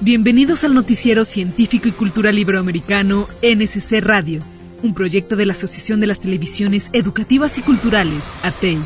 Bienvenidos 0.00 0.62
al 0.62 0.74
noticiero 0.74 1.24
científico 1.24 1.88
y 1.88 1.90
cultural 1.90 2.38
iberoamericano 2.38 3.26
NSC 3.42 4.00
Radio, 4.00 4.38
un 4.84 4.94
proyecto 4.94 5.34
de 5.34 5.44
la 5.44 5.54
Asociación 5.54 6.00
de 6.00 6.06
las 6.06 6.20
Televisiones 6.20 6.88
Educativas 6.92 7.58
y 7.58 7.62
Culturales, 7.62 8.22
ATEI. 8.44 8.78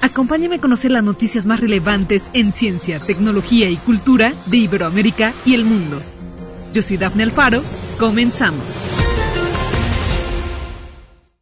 Acompáñame 0.00 0.56
a 0.56 0.60
conocer 0.60 0.92
las 0.92 1.02
noticias 1.02 1.44
más 1.44 1.58
relevantes 1.58 2.30
en 2.34 2.52
ciencia, 2.52 3.00
tecnología 3.00 3.68
y 3.68 3.78
cultura 3.78 4.32
de 4.46 4.58
Iberoamérica 4.58 5.34
y 5.44 5.54
el 5.54 5.64
mundo. 5.64 6.00
Yo 6.72 6.82
soy 6.82 6.98
Dafne 6.98 7.24
Alfaro, 7.24 7.64
comenzamos. 7.98 8.86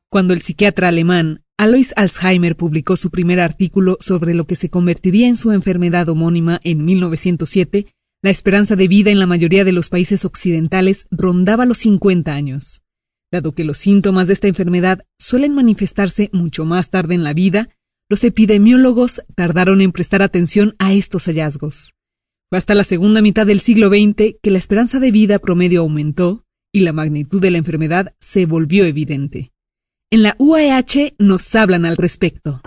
Cuando 0.08 0.32
el 0.32 0.40
psiquiatra 0.40 0.88
alemán 0.88 1.42
Alois 1.58 1.92
Alzheimer 1.96 2.56
publicó 2.56 2.96
su 2.96 3.10
primer 3.10 3.40
artículo 3.40 3.98
sobre 4.00 4.32
lo 4.32 4.46
que 4.46 4.54
se 4.54 4.70
convertiría 4.70 5.26
en 5.26 5.34
su 5.34 5.50
enfermedad 5.50 6.08
homónima 6.08 6.60
en 6.62 6.84
1907, 6.84 7.88
la 8.22 8.30
esperanza 8.30 8.74
de 8.74 8.88
vida 8.88 9.10
en 9.10 9.20
la 9.20 9.26
mayoría 9.26 9.64
de 9.64 9.72
los 9.72 9.90
países 9.90 10.24
occidentales 10.24 11.06
rondaba 11.10 11.66
los 11.66 11.78
50 11.78 12.32
años. 12.32 12.82
Dado 13.30 13.52
que 13.52 13.64
los 13.64 13.78
síntomas 13.78 14.26
de 14.26 14.32
esta 14.32 14.48
enfermedad 14.48 15.04
suelen 15.18 15.54
manifestarse 15.54 16.28
mucho 16.32 16.64
más 16.64 16.90
tarde 16.90 17.14
en 17.14 17.23
la 17.23 17.32
vida, 17.32 17.68
los 18.09 18.24
epidemiólogos 18.24 19.23
tardaron 19.36 19.80
en 19.82 19.92
prestar 19.92 20.23
atención 20.23 20.74
a 20.78 20.95
estos 20.95 21.26
hallazgos. 21.26 21.95
Fue 22.48 22.59
hasta 22.59 22.74
la 22.74 22.84
segunda 22.84 23.20
mitad 23.20 23.46
del 23.46 23.60
siglo 23.60 23.88
XX 23.88 24.37
que 24.42 24.50
la 24.50 24.59
esperanza 24.59 24.98
de 24.98 25.12
vida 25.12 25.38
promedio 25.38 25.82
aumentó 25.82 26.45
y 26.73 26.80
la 26.80 26.92
magnitud 26.92 27.40
de 27.40 27.50
la 27.50 27.59
enfermedad 27.59 28.14
se 28.18 28.46
volvió 28.46 28.84
evidente. 28.84 29.52
En 30.10 30.23
la 30.23 30.34
UAH 30.38 31.14
nos 31.18 31.54
hablan 31.54 31.84
al 31.84 31.98
respecto. 31.98 32.62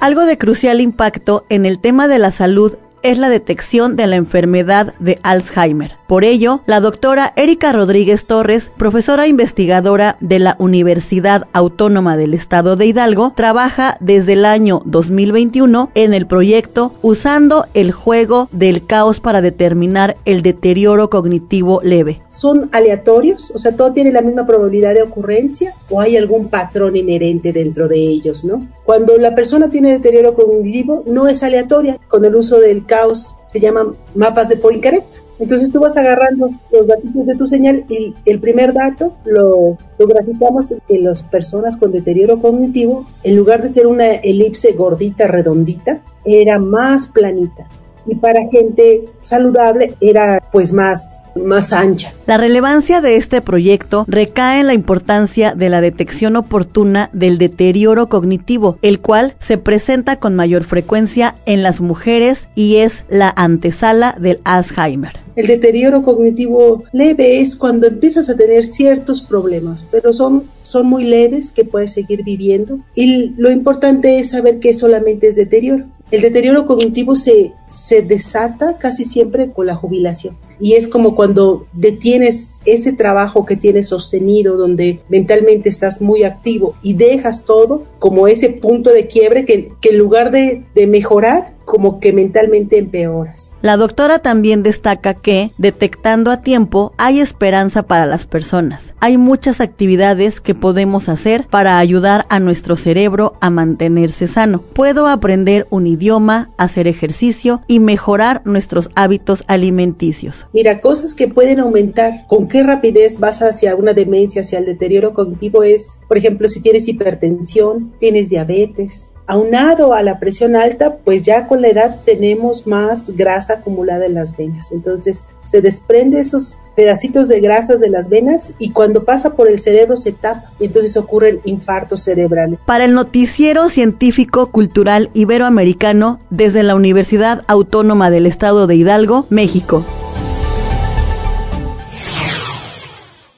Algo 0.00 0.24
de 0.24 0.38
crucial 0.38 0.80
impacto 0.80 1.44
en 1.50 1.66
el 1.66 1.80
tema 1.80 2.08
de 2.08 2.18
la 2.18 2.30
salud 2.30 2.78
es 3.10 3.18
la 3.18 3.28
detección 3.28 3.94
de 3.94 4.08
la 4.08 4.16
enfermedad 4.16 4.94
de 4.98 5.20
Alzheimer. 5.22 5.96
Por 6.06 6.24
ello, 6.24 6.60
la 6.66 6.80
doctora 6.80 7.32
Erika 7.34 7.72
Rodríguez 7.72 8.26
Torres, 8.26 8.70
profesora 8.76 9.26
investigadora 9.26 10.16
de 10.20 10.38
la 10.38 10.54
Universidad 10.60 11.48
Autónoma 11.52 12.16
del 12.16 12.32
Estado 12.32 12.76
de 12.76 12.86
Hidalgo, 12.86 13.32
trabaja 13.34 13.96
desde 13.98 14.34
el 14.34 14.44
año 14.44 14.82
2021 14.84 15.90
en 15.94 16.14
el 16.14 16.26
proyecto 16.28 16.92
Usando 17.02 17.66
el 17.74 17.90
juego 17.90 18.48
del 18.52 18.86
caos 18.86 19.18
para 19.18 19.40
determinar 19.40 20.16
el 20.24 20.42
deterioro 20.42 21.10
cognitivo 21.10 21.80
leve. 21.82 22.22
¿Son 22.28 22.70
aleatorios? 22.72 23.50
O 23.52 23.58
sea, 23.58 23.74
todo 23.74 23.92
tiene 23.92 24.12
la 24.12 24.22
misma 24.22 24.46
probabilidad 24.46 24.94
de 24.94 25.02
ocurrencia 25.02 25.74
o 25.90 26.00
hay 26.00 26.16
algún 26.16 26.48
patrón 26.48 26.94
inherente 26.94 27.52
dentro 27.52 27.88
de 27.88 27.98
ellos, 27.98 28.44
¿no? 28.44 28.68
Cuando 28.84 29.18
la 29.18 29.34
persona 29.34 29.70
tiene 29.70 29.90
deterioro 29.90 30.34
cognitivo, 30.34 31.02
no 31.06 31.26
es 31.26 31.42
aleatoria. 31.42 31.98
Con 32.06 32.24
el 32.24 32.36
uso 32.36 32.60
del 32.60 32.86
caos 32.86 33.34
se 33.52 33.60
llaman 33.60 33.96
mapas 34.14 34.48
de 34.48 34.56
Poincaré. 34.56 35.02
Entonces 35.38 35.70
tú 35.70 35.80
vas 35.80 35.96
agarrando 35.96 36.50
los 36.70 36.86
datos 36.86 37.10
de 37.12 37.34
tu 37.36 37.46
señal 37.46 37.84
y 37.88 38.14
el 38.24 38.40
primer 38.40 38.72
dato 38.72 39.16
lo, 39.24 39.76
lo 39.98 40.06
graficamos 40.06 40.74
en 40.88 41.04
las 41.04 41.22
personas 41.22 41.76
con 41.76 41.92
deterioro 41.92 42.40
cognitivo. 42.40 43.06
En 43.22 43.36
lugar 43.36 43.62
de 43.62 43.68
ser 43.68 43.86
una 43.86 44.14
elipse 44.14 44.72
gordita, 44.72 45.26
redondita, 45.26 46.02
era 46.24 46.58
más 46.58 47.08
planita 47.08 47.68
y 48.06 48.14
para 48.16 48.48
gente 48.50 49.04
saludable 49.20 49.94
era 50.00 50.42
pues 50.52 50.72
más, 50.72 51.24
más 51.34 51.72
ancha. 51.72 52.12
La 52.26 52.36
relevancia 52.36 53.00
de 53.00 53.16
este 53.16 53.40
proyecto 53.40 54.04
recae 54.08 54.60
en 54.60 54.66
la 54.66 54.74
importancia 54.74 55.54
de 55.54 55.68
la 55.68 55.80
detección 55.80 56.36
oportuna 56.36 57.10
del 57.12 57.38
deterioro 57.38 58.08
cognitivo, 58.08 58.78
el 58.82 59.00
cual 59.00 59.34
se 59.40 59.58
presenta 59.58 60.16
con 60.16 60.34
mayor 60.34 60.64
frecuencia 60.64 61.34
en 61.46 61.62
las 61.62 61.80
mujeres 61.80 62.48
y 62.54 62.76
es 62.76 63.04
la 63.08 63.32
antesala 63.36 64.16
del 64.18 64.40
Alzheimer. 64.44 65.26
El 65.36 65.48
deterioro 65.48 66.02
cognitivo 66.02 66.84
leve 66.92 67.40
es 67.40 67.56
cuando 67.56 67.86
empiezas 67.86 68.30
a 68.30 68.36
tener 68.36 68.64
ciertos 68.64 69.20
problemas, 69.20 69.86
pero 69.90 70.14
son, 70.14 70.44
son 70.62 70.86
muy 70.86 71.04
leves 71.04 71.52
que 71.52 71.66
puedes 71.66 71.92
seguir 71.92 72.24
viviendo. 72.24 72.78
Y 72.94 73.34
lo 73.36 73.50
importante 73.50 74.18
es 74.18 74.30
saber 74.30 74.60
que 74.60 74.72
solamente 74.72 75.28
es 75.28 75.36
deterioro. 75.36 75.84
El 76.10 76.20
deterioro 76.20 76.66
cognitivo 76.66 77.16
se, 77.16 77.52
se 77.66 78.02
desata 78.02 78.78
casi 78.78 79.02
siempre 79.02 79.50
con 79.50 79.66
la 79.66 79.74
jubilación. 79.74 80.36
Y 80.60 80.74
es 80.74 80.86
como 80.86 81.16
cuando 81.16 81.66
detienes 81.72 82.60
ese 82.64 82.92
trabajo 82.92 83.44
que 83.44 83.56
tienes 83.56 83.88
sostenido, 83.88 84.56
donde 84.56 85.00
mentalmente 85.08 85.68
estás 85.68 86.00
muy 86.00 86.22
activo 86.22 86.76
y 86.82 86.94
dejas 86.94 87.44
todo 87.44 87.84
como 87.98 88.28
ese 88.28 88.50
punto 88.50 88.90
de 88.90 89.08
quiebre 89.08 89.44
que, 89.44 89.72
que 89.80 89.90
en 89.90 89.98
lugar 89.98 90.30
de, 90.30 90.64
de 90.74 90.86
mejorar, 90.86 91.55
como 91.66 92.00
que 92.00 92.14
mentalmente 92.14 92.78
empeoras. 92.78 93.52
La 93.60 93.76
doctora 93.76 94.20
también 94.20 94.62
destaca 94.62 95.12
que, 95.14 95.50
detectando 95.58 96.30
a 96.30 96.40
tiempo, 96.40 96.94
hay 96.96 97.20
esperanza 97.20 97.82
para 97.82 98.06
las 98.06 98.24
personas. 98.24 98.94
Hay 99.00 99.18
muchas 99.18 99.60
actividades 99.60 100.40
que 100.40 100.54
podemos 100.54 101.10
hacer 101.10 101.46
para 101.48 101.78
ayudar 101.78 102.24
a 102.30 102.40
nuestro 102.40 102.76
cerebro 102.76 103.36
a 103.40 103.50
mantenerse 103.50 104.28
sano. 104.28 104.62
Puedo 104.72 105.08
aprender 105.08 105.66
un 105.68 105.86
idioma, 105.86 106.50
hacer 106.56 106.86
ejercicio 106.86 107.60
y 107.66 107.80
mejorar 107.80 108.42
nuestros 108.44 108.88
hábitos 108.94 109.42
alimenticios. 109.48 110.46
Mira, 110.52 110.80
cosas 110.80 111.14
que 111.14 111.28
pueden 111.28 111.58
aumentar. 111.60 112.26
¿Con 112.28 112.46
qué 112.46 112.62
rapidez 112.62 113.18
vas 113.18 113.42
hacia 113.42 113.74
una 113.74 113.92
demencia, 113.92 114.42
hacia 114.42 114.60
el 114.60 114.66
deterioro 114.66 115.12
cognitivo? 115.12 115.64
Es, 115.64 116.00
por 116.06 116.16
ejemplo, 116.16 116.48
si 116.48 116.60
tienes 116.60 116.86
hipertensión, 116.86 117.92
tienes 117.98 118.30
diabetes, 118.30 119.12
aunado 119.26 119.92
a 119.92 120.02
la 120.02 120.18
presión 120.18 120.56
alta, 120.56 120.96
pues 120.96 121.22
ya 121.22 121.46
con 121.46 121.60
la 121.62 121.68
edad 121.68 121.96
tenemos 122.04 122.66
más 122.66 123.16
grasa 123.16 123.54
acumulada 123.54 124.06
en 124.06 124.14
las 124.14 124.36
venas. 124.36 124.72
Entonces 124.72 125.28
se 125.44 125.60
desprende 125.60 126.20
esos 126.20 126.58
pedacitos 126.76 127.28
de 127.28 127.40
grasas 127.40 127.80
de 127.80 127.90
las 127.90 128.08
venas 128.08 128.54
y 128.58 128.70
cuando 128.70 129.04
pasa 129.04 129.34
por 129.34 129.48
el 129.48 129.58
cerebro 129.58 129.96
se 129.96 130.12
tapa 130.12 130.44
y 130.60 130.66
entonces 130.66 130.96
ocurren 130.96 131.40
infartos 131.44 132.02
cerebrales. 132.04 132.60
Para 132.66 132.84
el 132.84 132.94
noticiero 132.94 133.68
científico 133.70 134.50
cultural 134.50 135.10
iberoamericano 135.14 136.20
desde 136.30 136.62
la 136.62 136.74
Universidad 136.74 137.42
Autónoma 137.48 138.10
del 138.10 138.26
Estado 138.26 138.66
de 138.66 138.76
Hidalgo, 138.76 139.26
México. 139.30 139.84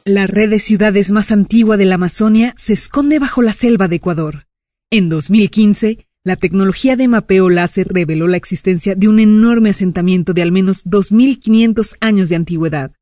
La 0.04 0.26
red 0.26 0.48
de 0.48 0.58
ciudades 0.58 1.10
más 1.10 1.30
antigua 1.30 1.76
de 1.76 1.84
la 1.84 1.96
Amazonia 1.96 2.54
se 2.56 2.72
esconde 2.72 3.18
bajo 3.18 3.42
la 3.42 3.52
selva 3.52 3.88
de 3.88 3.96
Ecuador. 3.96 4.47
En 4.90 5.10
2015, 5.10 6.06
la 6.24 6.36
tecnología 6.36 6.96
de 6.96 7.08
mapeo 7.08 7.50
láser 7.50 7.88
reveló 7.88 8.26
la 8.26 8.38
existencia 8.38 8.94
de 8.94 9.08
un 9.08 9.20
enorme 9.20 9.68
asentamiento 9.70 10.32
de 10.32 10.40
al 10.40 10.50
menos 10.50 10.86
2.500 10.86 11.96
años 12.00 12.30
de 12.30 12.36
antigüedad. 12.36 12.92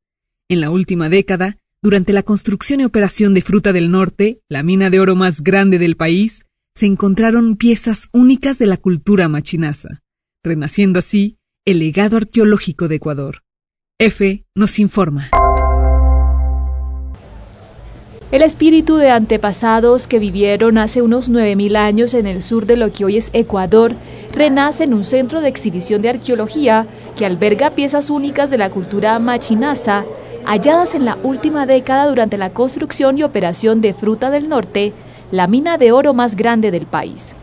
En 0.49 0.59
la 0.59 0.69
última 0.69 1.07
década, 1.07 1.57
durante 1.81 2.11
la 2.11 2.23
construcción 2.23 2.81
y 2.81 2.83
operación 2.83 3.33
de 3.33 3.41
Fruta 3.41 3.71
del 3.71 3.89
Norte, 3.89 4.41
la 4.49 4.63
mina 4.63 4.89
de 4.89 4.99
oro 4.99 5.15
más 5.15 5.41
grande 5.43 5.79
del 5.79 5.95
país, 5.95 6.43
se 6.75 6.87
encontraron 6.87 7.55
piezas 7.55 8.09
únicas 8.11 8.59
de 8.59 8.65
la 8.65 8.75
cultura 8.75 9.29
machinaza, 9.29 10.03
renaciendo 10.43 10.99
así 10.99 11.37
el 11.65 11.79
legado 11.79 12.17
arqueológico 12.17 12.89
de 12.89 12.95
Ecuador. 12.95 13.43
F 13.97 14.45
nos 14.55 14.77
informa. 14.79 15.29
El 18.29 18.41
espíritu 18.41 18.97
de 18.97 19.09
antepasados 19.09 20.05
que 20.05 20.19
vivieron 20.19 20.77
hace 20.77 21.01
unos 21.01 21.31
9.000 21.31 21.77
años 21.77 22.13
en 22.13 22.27
el 22.27 22.43
sur 22.43 22.65
de 22.65 22.75
lo 22.75 22.91
que 22.91 23.05
hoy 23.05 23.15
es 23.15 23.29
Ecuador 23.31 23.93
renace 24.33 24.83
en 24.83 24.93
un 24.93 25.05
centro 25.05 25.39
de 25.39 25.47
exhibición 25.47 26.01
de 26.01 26.09
arqueología 26.09 26.87
que 27.15 27.25
alberga 27.25 27.69
piezas 27.69 28.09
únicas 28.09 28.49
de 28.51 28.57
la 28.57 28.69
cultura 28.69 29.17
machinaza 29.19 30.03
halladas 30.43 30.93
en 30.93 31.05
la 31.05 31.17
última 31.23 31.65
década 31.65 32.05
durante 32.07 32.37
la 32.37 32.49
construcción 32.49 33.17
y 33.17 33.23
operación 33.23 33.79
de 33.79 33.93
Fruta 33.93 34.29
del 34.29 34.49
Norte, 34.49 34.91
la 35.31 35.47
mina 35.47 35.77
de 35.77 35.93
oro 35.93 36.13
más 36.13 36.35
grande 36.35 36.69
del 36.69 36.85
país. 36.85 37.33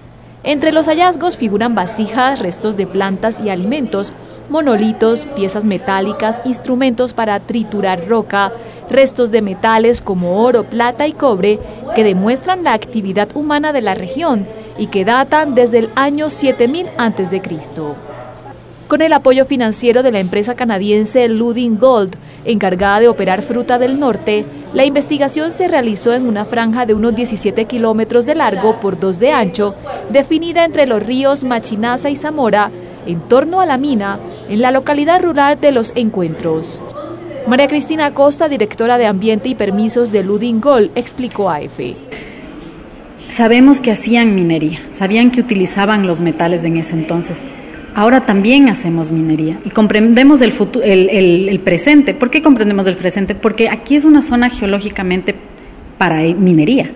Entre 0.43 0.71
los 0.71 0.89
hallazgos 0.89 1.39
figuran 1.39 1.75
vasijas, 1.75 2.41
restos 2.41 2.77
de 2.77 2.87
plantas 2.87 3.41
y 3.43 3.49
alimentos, 3.49 4.13
monolitos, 4.49 5.27
piezas 5.37 5.65
metálicas, 5.65 6.41
instrumentos 6.45 7.13
para 7.13 7.41
triturar 7.41 8.07
roca, 8.07 8.53
restos 8.91 9.31
de 9.31 9.43
metales 9.43 10.03
como 10.03 10.43
oro, 10.43 10.65
plata 10.65 11.07
y 11.07 11.13
cobre 11.13 11.59
que 11.95 12.05
demuestran 12.05 12.65
la 12.65 12.73
actividad 12.73 13.29
humana 13.35 13.73
de 13.73 13.83
la 13.83 13.95
región 13.95 14.47
y 14.79 14.89
que 14.89 15.05
datan 15.05 15.55
desde 15.55 15.79
el 15.79 15.91
año 15.95 16.31
7000 16.31 16.89
a.C. 16.97 17.43
Con 18.89 19.01
el 19.01 19.13
apoyo 19.13 19.47
financiero 19.47 20.03
de 20.03 20.13
la 20.13 20.21
empresa 20.21 20.55
canadiense 20.55 21.29
Luding 21.29 21.79
Gold, 21.79 22.17
encargada 22.45 23.01
de 23.01 23.09
operar 23.09 23.43
fruta 23.43 23.79
del 23.79 23.99
norte, 23.99 24.45
la 24.75 24.85
investigación 24.85 25.51
se 25.51 25.69
realizó 25.69 26.13
en 26.13 26.29
una 26.29 26.45
franja 26.45 26.85
de 26.85 26.93
unos 26.93 27.15
17 27.15 27.65
kilómetros 27.65 28.27
de 28.27 28.35
largo 28.35 28.81
por 28.81 29.01
2 29.01 29.19
de 29.19 29.33
ancho, 29.33 29.75
definida 30.11 30.65
entre 30.65 30.87
los 30.87 31.03
ríos 31.03 31.45
Machinaza 31.45 32.11
y 32.11 32.17
Zamora, 32.17 32.71
en 33.07 33.21
torno 33.21 33.61
a 33.61 33.67
la 33.67 33.79
mina, 33.79 34.19
en 34.49 34.61
la 34.61 34.71
localidad 34.71 35.23
rural 35.23 35.61
de 35.61 35.73
Los 35.73 35.93
Encuentros. 35.97 36.81
María 37.47 37.69
Cristina 37.69 38.07
Acosta, 38.07 38.49
directora 38.49 38.97
de 38.99 39.07
Ambiente 39.07 39.49
y 39.49 39.55
Permisos 39.55 40.11
de 40.11 40.25
Ludingol, 40.25 40.91
explicó 40.95 41.51
a 41.51 41.61
EFE. 41.61 41.97
Sabemos 43.29 43.81
que 43.81 43.91
hacían 43.91 44.35
minería, 44.35 44.81
sabían 44.91 45.31
que 45.31 45.41
utilizaban 45.41 46.07
los 46.07 46.21
metales 46.21 46.65
en 46.65 46.77
ese 46.77 46.95
entonces, 46.95 47.45
ahora 47.95 48.23
también 48.23 48.69
hacemos 48.69 49.11
minería 49.11 49.59
y 49.65 49.71
comprendemos 49.71 50.41
el, 50.41 50.53
el, 50.83 51.61
presente. 51.61 52.15
¿Por 52.15 52.31
qué 52.31 52.43
comprendemos 52.43 52.87
el 52.87 52.97
presente? 52.97 53.35
Porque 53.35 53.69
aquí 53.69 53.97
es 53.97 54.05
una 54.05 54.23
zona 54.23 54.51
geológicamente 54.51 55.35
para 55.99 56.23
minería. 56.23 56.91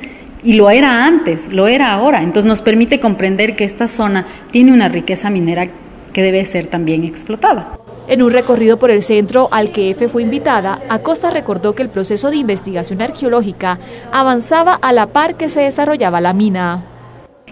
Y 0.44 0.52
lo 0.52 0.70
era 0.70 1.04
antes, 1.04 1.52
lo 1.52 1.66
era 1.66 1.92
ahora. 1.92 2.22
Entonces 2.22 2.48
nos 2.48 2.62
permite 2.62 3.00
comprender 3.00 3.56
que 3.56 3.64
esta 3.64 3.88
zona 3.88 4.26
tiene 4.50 4.72
una 4.72 4.88
riqueza 4.88 5.30
minera 5.30 5.68
que 6.12 6.22
debe 6.22 6.44
ser 6.46 6.66
también 6.66 7.04
explotada. 7.04 7.78
En 8.08 8.22
un 8.22 8.32
recorrido 8.32 8.78
por 8.78 8.90
el 8.90 9.02
centro 9.02 9.48
al 9.50 9.70
que 9.70 9.90
EFE 9.90 10.08
fue 10.08 10.22
invitada, 10.22 10.80
Acosta 10.88 11.30
recordó 11.30 11.74
que 11.74 11.82
el 11.82 11.90
proceso 11.90 12.30
de 12.30 12.36
investigación 12.36 13.02
arqueológica 13.02 13.78
avanzaba 14.10 14.74
a 14.74 14.94
la 14.94 15.08
par 15.08 15.36
que 15.36 15.50
se 15.50 15.60
desarrollaba 15.60 16.20
la 16.20 16.32
mina. 16.32 16.84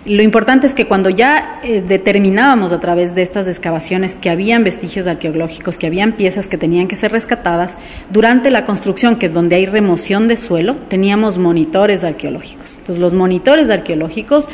Lo 0.07 0.23
importante 0.23 0.69
es 0.69 0.73
que 0.73 0.87
cuando 0.87 1.11
ya 1.11 1.61
eh, 1.65 1.83
determinábamos 1.83 2.73
a 2.73 2.79
través 2.79 3.15
de 3.17 3.23
estas 3.23 3.49
excavaciones 3.49 4.15
que 4.15 4.31
habían 4.31 4.63
vestigios 4.63 5.09
arqueológicos, 5.09 5.79
que 5.79 5.89
habían 5.89 6.13
piezas 6.13 6.47
que 6.47 6.57
tenían 6.57 6.87
que 6.87 6.95
ser 6.95 7.11
rescatadas, 7.11 7.77
durante 8.11 8.53
la 8.53 8.65
construcción, 8.65 9.17
que 9.17 9.27
es 9.27 9.35
donde 9.35 9.57
hay 9.57 9.67
remoción 9.67 10.29
de 10.29 10.37
suelo, 10.37 10.77
teníamos 10.89 11.39
monitores 11.39 12.05
arqueológicos. 12.05 12.77
Entonces 12.79 13.03
los 13.03 13.15
monitores 13.15 13.69
arqueológicos 13.69 14.49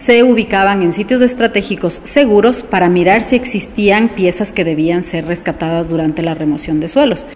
se 0.00 0.22
ubicaban 0.22 0.80
en 0.80 0.94
sitios 0.94 1.20
estratégicos 1.20 2.00
seguros 2.04 2.62
para 2.62 2.88
mirar 2.88 3.20
si 3.20 3.36
existían 3.36 4.08
piezas 4.08 4.50
que 4.50 4.64
debían 4.64 5.02
ser 5.02 5.26
rescatadas 5.26 5.90
durante 5.90 6.22
la 6.22 6.34
remoción 6.34 6.80
de 6.80 6.88
suelos. 6.88 7.26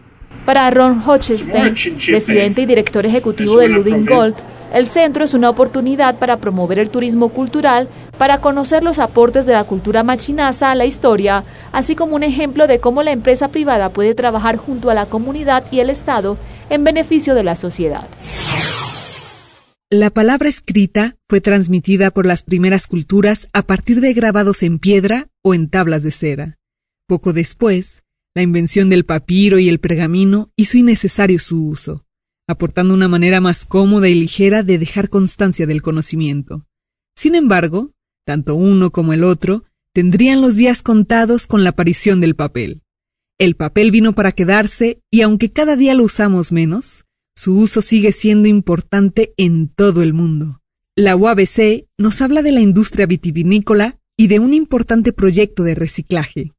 Para 0.46 0.70
Ron 0.70 1.02
Hochstein, 1.06 1.75
presidente 2.06 2.62
y 2.62 2.66
director 2.66 3.05
ejecutivo 3.05 3.58
de 3.58 3.69
Luding 3.69 4.06
Gold, 4.06 4.37
el 4.72 4.87
centro 4.87 5.25
es 5.25 5.34
una 5.34 5.50
oportunidad 5.50 6.19
para 6.19 6.38
promover 6.38 6.78
el 6.78 6.88
turismo 6.88 7.28
cultural, 7.28 7.88
para 8.16 8.40
conocer 8.40 8.82
los 8.82 8.99
aportes 8.99 9.44
de 9.44 9.52
la 9.52 9.64
cultura 9.64 10.02
machinaza 10.02 10.70
a 10.70 10.75
la 10.75 10.87
historia, 10.87 11.44
así 11.70 11.94
como 11.94 12.17
un 12.17 12.22
ejemplo 12.22 12.67
de 12.67 12.81
cómo 12.81 13.02
la 13.02 13.12
empresa 13.12 13.49
privada 13.49 13.90
puede 13.90 14.14
trabajar 14.14 14.56
junto 14.56 14.88
a 14.88 14.94
la 14.94 15.05
comunidad 15.05 15.64
y 15.70 15.81
el 15.81 15.90
Estado 15.90 16.38
en 16.70 16.82
beneficio 16.82 17.34
de 17.34 17.44
la 17.44 17.56
sociedad. 17.56 18.06
La 19.96 20.11
palabra 20.11 20.49
escrita 20.49 21.19
fue 21.29 21.41
transmitida 21.41 22.11
por 22.11 22.26
las 22.26 22.43
primeras 22.43 22.88
culturas 22.88 23.49
a 23.52 23.62
partir 23.62 24.00
de 24.00 24.12
grabados 24.12 24.64
en 24.64 24.81
piedra 24.81 25.29
o 25.41 25.55
en 25.55 25.70
tablas 25.70 26.02
de 26.02 26.11
cera. 26.11 26.58
Poco 27.06 27.32
después, 27.32 28.02
la 28.35 28.43
invención 28.43 28.88
del 28.88 29.05
papiro 29.05 29.61
y 29.61 29.69
el 29.69 29.79
pergamino 29.79 30.50
hizo 30.56 30.79
innecesario 30.79 31.38
su 31.38 31.69
uso 31.69 32.05
aportando 32.49 32.93
una 32.93 33.06
manera 33.06 33.41
más 33.41 33.67
cómoda 33.67 34.08
y 34.08 34.17
ligera 34.17 34.64
de 34.64 34.79
dejar 34.79 35.11
constancia 35.11 35.64
del 35.64 35.81
conocimiento. 35.81 36.67
Sin 37.14 37.37
embargo, 37.37 37.93
tanto 38.26 38.56
uno 38.56 38.91
como 38.91 39.12
el 39.12 39.23
otro 39.23 39.62
tendrían 39.93 40.41
los 40.41 40.56
días 40.56 40.82
contados 40.82 41.46
con 41.46 41.62
la 41.62 41.70
aparición 41.70 42.20
del 42.20 42.35
papel. 42.35 42.82
El 43.38 43.55
papel 43.55 43.93
vino 43.93 44.12
para 44.12 44.32
quedarse 44.32 45.00
y 45.08 45.20
aunque 45.20 45.52
cada 45.52 45.76
día 45.76 45.94
lo 45.94 46.02
usamos 46.02 46.50
menos, 46.50 47.05
su 47.44 47.58
uso 47.58 47.82
sigue 47.82 48.12
siendo 48.12 48.49
importante 48.49 49.35
en 49.37 49.69
todo 49.69 50.02
el 50.02 50.14
mundo. 50.14 50.62
La 50.96 51.14
UABC 51.14 51.88
nos 51.99 52.23
habla 52.23 52.41
de 52.41 52.52
la 52.52 52.61
industria 52.61 53.05
vitivinícola 53.05 53.99
y 54.17 54.29
de 54.29 54.38
un 54.38 54.55
importante 54.55 55.12
proyecto 55.12 55.62
de 55.62 55.75
reciclaje. 55.75 56.52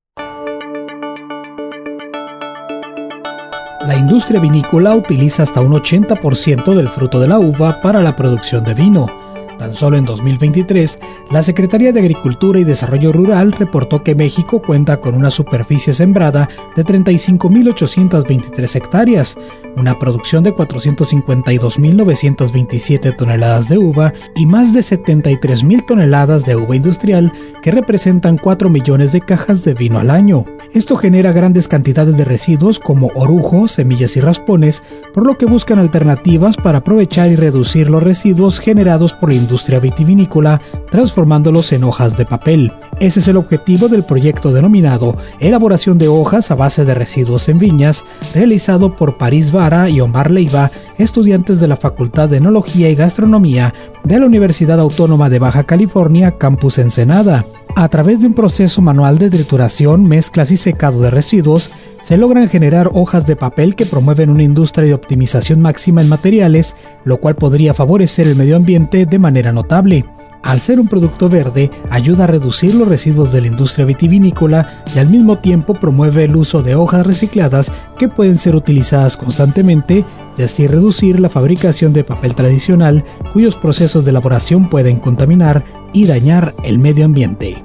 La 3.82 3.98
industria 3.98 4.40
vinícola 4.40 4.94
utiliza 4.94 5.42
hasta 5.42 5.60
un 5.60 5.72
80% 5.72 6.76
del 6.76 6.90
fruto 6.90 7.20
de 7.20 7.30
la 7.30 7.40
uva 7.40 7.82
para 7.82 8.00
la 8.00 8.16
producción 8.16 8.64
de 8.64 8.76
vino. 8.76 9.25
Tan 9.58 9.74
solo 9.74 9.98
en 9.98 10.06
2023, 10.06 11.00
la 11.32 11.42
Secretaría 11.44 11.94
de 11.94 12.02
Agricultura 12.02 12.60
y 12.60 12.64
Desarrollo 12.64 13.12
Rural 13.12 13.52
reportó 13.54 14.04
que 14.04 14.14
México 14.16 14.62
cuenta 14.62 14.98
con 14.98 15.16
una 15.16 15.32
superficie 15.32 15.94
sembrada 15.94 16.48
de 16.76 16.84
35.823 16.84 18.76
hectáreas, 18.76 19.38
una 19.78 19.98
producción 19.98 20.44
de 20.44 20.54
452.927 20.54 23.16
toneladas 23.16 23.70
de 23.70 23.78
uva 23.78 24.14
y 24.36 24.46
más 24.46 24.74
de 24.74 24.82
73.000 24.82 25.86
toneladas 25.86 26.44
de 26.44 26.56
uva 26.56 26.76
industrial 26.76 27.32
que 27.62 27.72
representan 27.72 28.38
4 28.38 28.70
millones 28.70 29.12
de 29.12 29.22
cajas 29.22 29.64
de 29.64 29.74
vino 29.74 30.00
al 30.00 30.12
año. 30.12 30.46
Esto 30.76 30.98
genera 30.98 31.32
grandes 31.32 31.70
cantidades 31.70 32.18
de 32.18 32.26
residuos 32.26 32.80
como 32.80 33.10
orujo, 33.16 33.70
semillas 33.70 34.18
y 34.18 34.20
raspones, 34.20 34.84
por 35.14 35.26
lo 35.26 35.38
que 35.38 35.46
buscan 35.46 35.80
alternativas 35.80 36.58
para 36.58 36.80
aprovechar 36.80 37.32
y 37.32 37.38
reducir 37.38 37.90
los 37.90 38.04
residuos 38.04 38.60
generados 38.60 39.14
por 39.14 39.30
la 39.30 39.36
industria 39.36 39.80
vitivinícola, 39.80 40.60
transformándolos 40.92 41.72
en 41.72 41.86
hojas 41.86 42.18
de 42.18 42.26
papel. 42.26 42.74
Ese 43.00 43.22
es 43.22 43.28
el 43.30 43.38
objetivo 43.38 43.88
del 43.88 44.04
proyecto 44.04 44.52
denominado 44.52 45.18
Elaboración 45.40 45.98
de 45.98 46.10
hojas 46.10 46.52
a 46.52 46.56
base 46.56 46.84
de 46.84 46.94
residuos 46.94 47.48
en 47.48 47.58
viñas, 47.58 48.04
realizado 48.34 48.98
por 48.98 49.18
París 49.18 49.54
Vara 49.54 49.90
y 49.90 50.02
Omar 50.02 50.30
Leiva, 50.30 50.72
estudiantes 50.98 51.62
de 51.62 51.70
la 51.70 51.78
Facultad 51.78 52.28
de 52.28 52.38
Enología 52.38 52.90
y 52.90 52.96
Gastronomía 52.96 53.74
de 54.06 54.20
la 54.20 54.28
Universidad 54.28 54.80
Autónoma 54.80 55.30
de 55.30 55.40
Baja 55.40 55.64
California, 55.64 56.38
Campus 56.38 56.78
Ensenada. 56.78 57.46
A 57.76 57.90
través 57.90 58.22
de 58.22 58.28
un 58.28 58.34
proceso 58.34 58.82
manual 58.82 59.18
de 59.18 59.30
trituración, 59.30 60.06
mezclas 60.06 60.52
y 60.52 60.58
secado 60.58 61.02
de 61.02 61.12
residuos, 61.12 61.72
se 62.02 62.16
logran 62.16 62.48
generar 62.48 62.92
hojas 62.94 63.26
de 63.26 63.36
papel 63.36 63.76
que 63.76 63.86
promueven 63.86 64.30
una 64.30 64.44
industria 64.44 64.86
de 64.86 64.94
optimización 64.94 65.60
máxima 65.60 66.02
en 66.02 66.10
materiales, 66.10 66.76
lo 67.04 67.18
cual 67.18 67.36
podría 67.36 67.74
favorecer 67.74 68.28
el 68.28 68.36
medio 68.36 68.56
ambiente 68.56 69.06
de 69.06 69.20
manera 69.20 69.52
notable. 69.52 70.06
Al 70.46 70.62
ser 70.62 70.80
un 70.80 70.88
producto 70.88 71.28
verde, 71.28 71.72
ayuda 71.90 72.26
a 72.26 72.28
reducir 72.28 72.76
los 72.76 72.88
residuos 72.88 73.34
de 73.34 73.42
la 73.42 73.48
industria 73.48 73.84
vitivinícola 73.84 74.84
y 74.96 75.00
al 75.00 75.10
mismo 75.10 75.40
tiempo 75.40 75.74
promueve 75.74 76.26
el 76.26 76.36
uso 76.36 76.62
de 76.62 76.76
hojas 76.76 77.06
recicladas 77.06 77.72
que 77.98 78.10
pueden 78.10 78.38
ser 78.38 78.56
utilizadas 78.56 79.18
constantemente 79.18 80.06
y 80.38 80.44
así 80.44 80.68
reducir 80.68 81.20
la 81.20 81.30
fabricación 81.30 81.94
de 81.94 82.04
papel 82.04 82.36
tradicional 82.36 83.04
cuyos 83.34 83.56
procesos 83.56 84.06
de 84.06 84.12
elaboración 84.12 84.70
pueden 84.70 85.00
contaminar 85.00 85.64
y 85.94 86.06
dañar 86.06 86.54
el 86.64 86.78
medio 86.78 87.06
ambiente. 87.06 87.64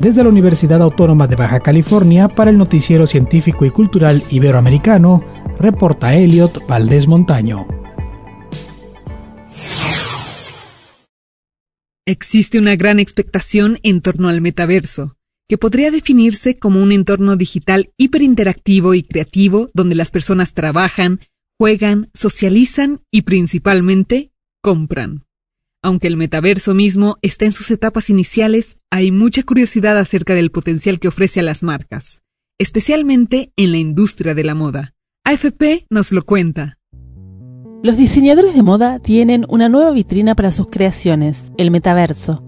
Desde 0.00 0.24
la 0.24 0.30
Universidad 0.30 0.82
Autónoma 0.82 1.28
de 1.28 1.36
Baja 1.36 1.60
California 1.60 2.26
para 2.26 2.50
el 2.50 2.58
Noticiero 2.58 3.06
Científico 3.06 3.64
y 3.64 3.70
Cultural 3.70 4.24
Iberoamericano, 4.28 5.22
reporta 5.60 6.16
Elliot 6.16 6.66
Valdés 6.66 7.06
Montaño. 7.06 7.75
Existe 12.08 12.60
una 12.60 12.76
gran 12.76 13.00
expectación 13.00 13.80
en 13.82 14.00
torno 14.00 14.28
al 14.28 14.40
metaverso, 14.40 15.16
que 15.48 15.58
podría 15.58 15.90
definirse 15.90 16.56
como 16.56 16.80
un 16.80 16.92
entorno 16.92 17.34
digital 17.34 17.90
hiperinteractivo 17.96 18.94
y 18.94 19.02
creativo 19.02 19.68
donde 19.74 19.96
las 19.96 20.12
personas 20.12 20.54
trabajan, 20.54 21.18
juegan, 21.58 22.08
socializan 22.14 23.02
y 23.10 23.22
principalmente 23.22 24.30
compran. 24.62 25.26
Aunque 25.82 26.06
el 26.06 26.16
metaverso 26.16 26.74
mismo 26.74 27.18
está 27.22 27.44
en 27.44 27.52
sus 27.52 27.72
etapas 27.72 28.08
iniciales, 28.08 28.78
hay 28.88 29.10
mucha 29.10 29.42
curiosidad 29.42 29.98
acerca 29.98 30.34
del 30.34 30.52
potencial 30.52 31.00
que 31.00 31.08
ofrece 31.08 31.40
a 31.40 31.42
las 31.42 31.64
marcas, 31.64 32.22
especialmente 32.60 33.52
en 33.56 33.72
la 33.72 33.78
industria 33.78 34.34
de 34.36 34.44
la 34.44 34.54
moda. 34.54 34.94
AFP 35.24 35.86
nos 35.90 36.12
lo 36.12 36.24
cuenta. 36.24 36.75
Los 37.82 37.96
diseñadores 37.96 38.54
de 38.54 38.62
moda 38.62 38.98
tienen 38.98 39.44
una 39.48 39.68
nueva 39.68 39.90
vitrina 39.90 40.34
para 40.34 40.50
sus 40.50 40.66
creaciones, 40.68 41.52
el 41.56 41.70
metaverso. 41.70 42.42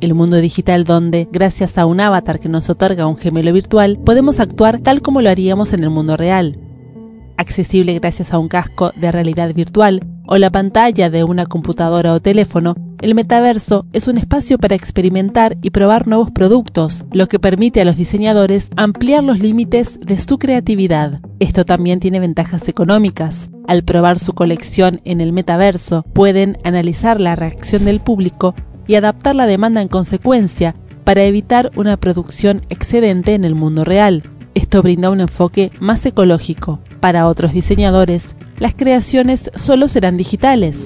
El 0.00 0.14
mundo 0.14 0.38
digital 0.38 0.84
donde, 0.84 1.28
gracias 1.30 1.76
a 1.76 1.86
un 1.86 2.00
avatar 2.00 2.40
que 2.40 2.48
nos 2.48 2.70
otorga 2.70 3.06
un 3.06 3.16
gemelo 3.16 3.52
virtual, 3.52 4.00
podemos 4.04 4.40
actuar 4.40 4.80
tal 4.80 5.02
como 5.02 5.20
lo 5.20 5.28
haríamos 5.28 5.72
en 5.72 5.84
el 5.84 5.90
mundo 5.90 6.16
real. 6.16 6.58
Accesible 7.36 7.94
gracias 7.98 8.32
a 8.32 8.38
un 8.38 8.48
casco 8.48 8.92
de 8.96 9.12
realidad 9.12 9.54
virtual, 9.54 10.00
o 10.26 10.38
la 10.38 10.50
pantalla 10.50 11.10
de 11.10 11.22
una 11.24 11.46
computadora 11.46 12.14
o 12.14 12.20
teléfono, 12.20 12.74
el 13.00 13.14
metaverso 13.14 13.86
es 13.92 14.08
un 14.08 14.16
espacio 14.16 14.58
para 14.58 14.74
experimentar 14.74 15.58
y 15.62 15.70
probar 15.70 16.06
nuevos 16.06 16.30
productos, 16.30 17.04
lo 17.12 17.28
que 17.28 17.38
permite 17.38 17.80
a 17.80 17.84
los 17.84 17.96
diseñadores 17.96 18.68
ampliar 18.76 19.24
los 19.24 19.38
límites 19.38 19.98
de 20.00 20.18
su 20.18 20.38
creatividad. 20.38 21.20
Esto 21.40 21.64
también 21.64 21.98
tiene 21.98 22.20
ventajas 22.20 22.68
económicas. 22.68 23.50
Al 23.70 23.84
probar 23.84 24.18
su 24.18 24.32
colección 24.32 25.00
en 25.04 25.20
el 25.20 25.32
metaverso, 25.32 26.02
pueden 26.12 26.58
analizar 26.64 27.20
la 27.20 27.36
reacción 27.36 27.84
del 27.84 28.00
público 28.00 28.56
y 28.88 28.96
adaptar 28.96 29.36
la 29.36 29.46
demanda 29.46 29.80
en 29.80 29.86
consecuencia 29.86 30.74
para 31.04 31.22
evitar 31.22 31.70
una 31.76 31.96
producción 31.96 32.62
excedente 32.68 33.32
en 33.34 33.44
el 33.44 33.54
mundo 33.54 33.84
real. 33.84 34.24
Esto 34.56 34.82
brinda 34.82 35.08
un 35.08 35.20
enfoque 35.20 35.70
más 35.78 36.04
ecológico. 36.04 36.80
Para 36.98 37.28
otros 37.28 37.52
diseñadores, 37.52 38.34
las 38.58 38.74
creaciones 38.74 39.52
solo 39.54 39.86
serán 39.86 40.16
digitales. 40.16 40.76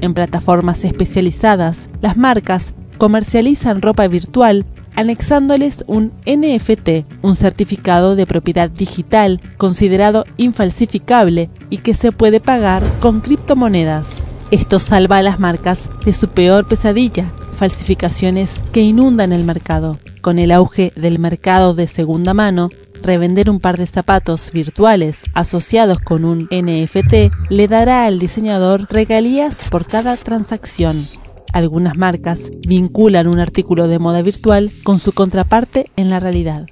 En 0.00 0.14
plataformas 0.14 0.82
especializadas, 0.84 1.90
las 2.00 2.16
marcas 2.16 2.72
comercializan 2.96 3.82
ropa 3.82 4.08
virtual 4.08 4.64
anexándoles 4.96 5.84
un 5.86 6.12
NFT, 6.24 7.04
un 7.20 7.36
certificado 7.36 8.16
de 8.16 8.26
propiedad 8.26 8.70
digital 8.70 9.42
considerado 9.58 10.24
infalsificable 10.38 11.50
y 11.70 11.78
que 11.78 11.94
se 11.94 12.12
puede 12.12 12.40
pagar 12.40 12.82
con 13.00 13.20
criptomonedas. 13.20 14.06
Esto 14.50 14.80
salva 14.80 15.18
a 15.18 15.22
las 15.22 15.38
marcas 15.38 15.88
de 16.04 16.12
su 16.12 16.28
peor 16.28 16.66
pesadilla, 16.66 17.26
falsificaciones 17.52 18.50
que 18.72 18.82
inundan 18.82 19.32
el 19.32 19.44
mercado. 19.44 19.96
Con 20.20 20.38
el 20.38 20.50
auge 20.50 20.92
del 20.96 21.18
mercado 21.18 21.72
de 21.72 21.86
segunda 21.86 22.34
mano, 22.34 22.68
revender 23.02 23.48
un 23.48 23.60
par 23.60 23.78
de 23.78 23.86
zapatos 23.86 24.50
virtuales 24.52 25.22
asociados 25.34 26.00
con 26.00 26.24
un 26.24 26.48
NFT 26.50 27.32
le 27.48 27.68
dará 27.68 28.04
al 28.04 28.18
diseñador 28.18 28.86
regalías 28.90 29.56
por 29.70 29.86
cada 29.86 30.16
transacción. 30.16 31.08
Algunas 31.52 31.96
marcas 31.96 32.40
vinculan 32.66 33.26
un 33.26 33.40
artículo 33.40 33.88
de 33.88 33.98
moda 33.98 34.22
virtual 34.22 34.70
con 34.82 35.00
su 35.00 35.12
contraparte 35.12 35.90
en 35.96 36.10
la 36.10 36.20
realidad. 36.20 36.66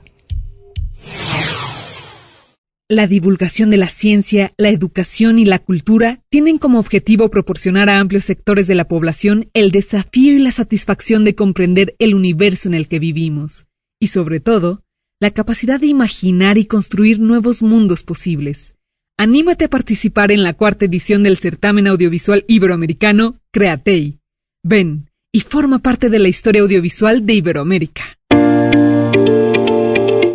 La 2.90 3.06
divulgación 3.06 3.68
de 3.68 3.76
la 3.76 3.88
ciencia, 3.88 4.54
la 4.56 4.70
educación 4.70 5.38
y 5.38 5.44
la 5.44 5.58
cultura 5.58 6.22
tienen 6.30 6.56
como 6.56 6.78
objetivo 6.78 7.28
proporcionar 7.28 7.90
a 7.90 7.98
amplios 7.98 8.24
sectores 8.24 8.66
de 8.66 8.74
la 8.74 8.88
población 8.88 9.50
el 9.52 9.72
desafío 9.72 10.32
y 10.32 10.38
la 10.38 10.52
satisfacción 10.52 11.22
de 11.22 11.34
comprender 11.34 11.94
el 11.98 12.14
universo 12.14 12.66
en 12.66 12.72
el 12.72 12.88
que 12.88 12.98
vivimos, 12.98 13.66
y 14.00 14.06
sobre 14.06 14.40
todo, 14.40 14.84
la 15.20 15.32
capacidad 15.32 15.78
de 15.78 15.86
imaginar 15.86 16.56
y 16.56 16.64
construir 16.64 17.20
nuevos 17.20 17.60
mundos 17.60 18.04
posibles. 18.04 18.72
Anímate 19.18 19.66
a 19.66 19.68
participar 19.68 20.32
en 20.32 20.42
la 20.42 20.54
cuarta 20.54 20.86
edición 20.86 21.22
del 21.22 21.36
certamen 21.36 21.88
audiovisual 21.88 22.46
iberoamericano 22.48 23.38
Createi. 23.52 24.20
Ven 24.64 25.10
y 25.30 25.40
forma 25.40 25.80
parte 25.80 26.08
de 26.08 26.20
la 26.20 26.28
historia 26.28 26.62
audiovisual 26.62 27.26
de 27.26 27.34
Iberoamérica. 27.34 28.18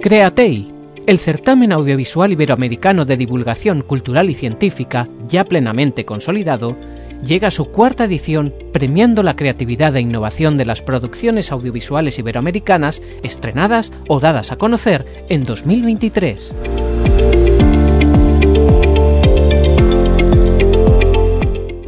Createi 0.03 0.73
el 1.05 1.17
certamen 1.17 1.74
audiovisual 1.74 2.31
iberoamericano 2.31 3.05
de 3.05 3.17
divulgación 3.17 3.81
cultural 3.81 4.29
y 4.29 4.33
científica, 4.33 5.10
ya 5.27 5.43
plenamente 5.43 6.05
consolidado, 6.05 6.77
llega 7.24 7.50
a 7.50 7.51
su 7.51 7.65
cuarta 7.65 8.05
edición 8.05 8.53
premiando 8.72 9.24
la 9.24 9.36
creatividad 9.36 9.95
e 9.95 10.01
innovación 10.01 10.57
de 10.57 10.65
las 10.65 10.81
producciones 10.81 11.51
audiovisuales 11.51 12.19
iberoamericanas 12.19 13.01
estrenadas 13.22 13.91
o 14.07 14.19
dadas 14.19 14.51
a 14.51 14.57
conocer 14.57 15.05
en 15.29 15.43
2023. 15.43 16.55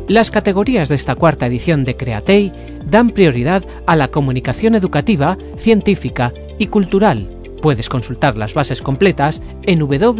Las 0.07 0.29
categorías 0.29 0.88
de 0.89 0.95
esta 0.95 1.15
cuarta 1.15 1.48
edición 1.48 1.84
de 1.84 1.98
Createi 1.98 2.51
dan 2.86 3.10
prioridad 3.10 3.63
a 3.88 3.95
la 3.95 4.10
comunicación 4.10 4.75
educativa, 4.75 5.38
científica 5.57 6.31
y 6.60 6.67
cultural, 6.67 7.35
Puedes 7.65 7.89
consultar 7.89 8.38
las 8.38 8.53
bases 8.53 8.84
completas 8.84 9.41
en 9.63 9.79
www.atei.es. 9.79 10.12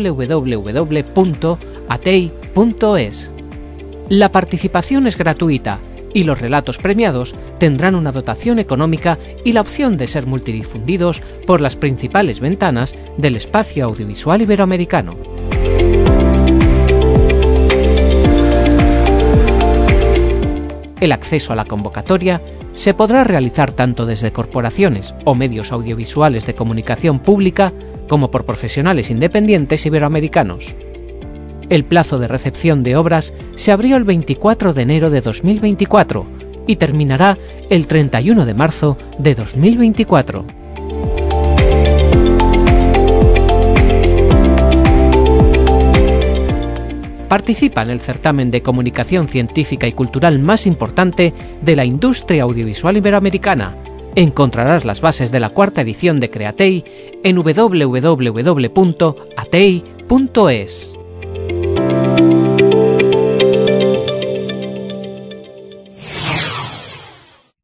La 4.10 4.32
participación 4.32 5.06
es 5.06 5.16
gratuita 5.16 5.78
y 6.12 6.24
los 6.24 6.42
relatos 6.42 6.80
premiados 6.80 7.36
tendrán 7.60 7.94
una 7.94 8.12
dotación 8.12 8.58
económica 8.58 9.20
y 9.44 9.52
la 9.52 9.62
opción 9.62 9.96
de 9.96 10.08
ser 10.08 10.26
multidifundidos 10.26 11.22
por 11.46 11.62
las 11.62 11.76
principales 11.76 12.40
ventanas 12.40 12.96
del 13.16 13.36
espacio 13.36 13.86
audiovisual 13.86 14.42
iberoamericano. 14.42 15.16
El 21.00 21.12
acceso 21.12 21.54
a 21.54 21.56
la 21.56 21.66
convocatoria 21.66 22.42
se 22.76 22.94
podrá 22.94 23.24
realizar 23.24 23.72
tanto 23.72 24.06
desde 24.06 24.32
corporaciones 24.32 25.16
o 25.24 25.34
medios 25.34 25.72
audiovisuales 25.72 26.46
de 26.46 26.54
comunicación 26.54 27.20
pública 27.20 27.74
como 28.08 28.30
por 28.30 28.46
profesionales 28.46 29.10
independientes 29.10 29.86
iberoamericanos. 29.86 30.76
El 31.70 31.84
plazo 31.84 32.20
de 32.20 32.28
recepción 32.28 32.84
de 32.84 32.96
obras 32.96 33.34
se 33.56 33.72
abrió 33.72 33.98
el 33.98 34.04
24 34.04 34.74
de 34.74 34.82
enero 34.84 35.10
de 35.10 35.22
2024 35.22 36.26
y 36.68 36.76
terminará 36.76 37.38
el 37.70 37.88
31 37.88 38.46
de 38.46 38.54
marzo 38.54 38.98
de 39.18 39.34
2024. 39.34 40.65
Participa 47.36 47.82
en 47.82 47.90
el 47.90 48.00
certamen 48.00 48.50
de 48.50 48.62
comunicación 48.62 49.28
científica 49.28 49.88
y 49.88 49.92
cultural 49.92 50.40
más 50.40 50.66
importante 50.66 51.34
de 51.62 51.76
la 51.76 51.84
industria 51.84 52.44
audiovisual 52.44 52.96
iberoamericana. 52.96 53.76
Encontrarás 54.16 54.86
las 54.86 55.02
bases 55.02 55.34
de 55.34 55.42
la 55.42 55.50
cuarta 55.50 55.82
edición 55.82 56.22
de 56.22 56.30
Createi 56.30 56.86
en 57.26 57.36
www.atei.es. 57.36 58.16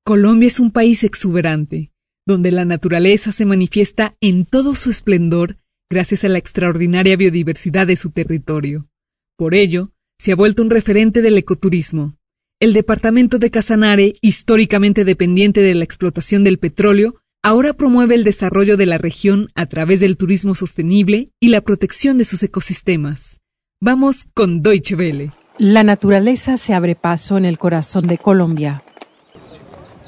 Colombia 0.04 0.48
es 0.48 0.60
un 0.60 0.72
país 0.72 1.06
exuberante, 1.06 1.94
donde 2.28 2.52
la 2.52 2.66
naturaleza 2.66 3.32
se 3.32 3.46
manifiesta 3.46 4.18
en 4.20 4.44
todo 4.44 4.76
su 4.76 4.92
esplendor 4.92 5.60
gracias 5.90 6.26
a 6.26 6.28
la 6.28 6.40
extraordinaria 6.40 7.16
biodiversidad 7.16 7.88
de 7.88 7.96
su 7.96 8.10
territorio. 8.10 8.91
Por 9.38 9.56
ello, 9.56 9.92
se 10.18 10.32
ha 10.32 10.36
vuelto 10.36 10.62
un 10.62 10.70
referente 10.70 11.22
del 11.22 11.38
ecoturismo. 11.38 12.16
El 12.60 12.74
departamento 12.74 13.40
de 13.40 13.50
Casanare, 13.50 14.14
históricamente 14.22 15.04
dependiente 15.04 15.62
de 15.62 15.74
la 15.74 15.84
explotación 15.84 16.44
del 16.44 16.60
petróleo, 16.60 17.16
ahora 17.42 17.74
promueve 17.74 18.16
el 18.16 18.24
desarrollo 18.24 18.78
de 18.78 18.86
la 18.86 19.00
región 19.00 19.50
a 19.56 19.66
través 19.66 20.00
del 20.00 20.16
turismo 20.16 20.54
sostenible 20.54 21.32
y 21.40 21.50
la 21.50 21.62
protección 21.62 22.18
de 22.18 22.26
sus 22.26 22.44
ecosistemas. 22.44 23.40
Vamos 23.82 24.28
con 24.36 24.62
Deutsche 24.62 24.96
Welle. 24.96 25.32
La 25.58 25.84
naturaleza 25.84 26.58
se 26.58 26.74
abre 26.74 26.96
paso 26.96 27.38
en 27.38 27.46
el 27.46 27.58
corazón 27.58 28.08
de 28.08 28.20
Colombia. 28.20 28.84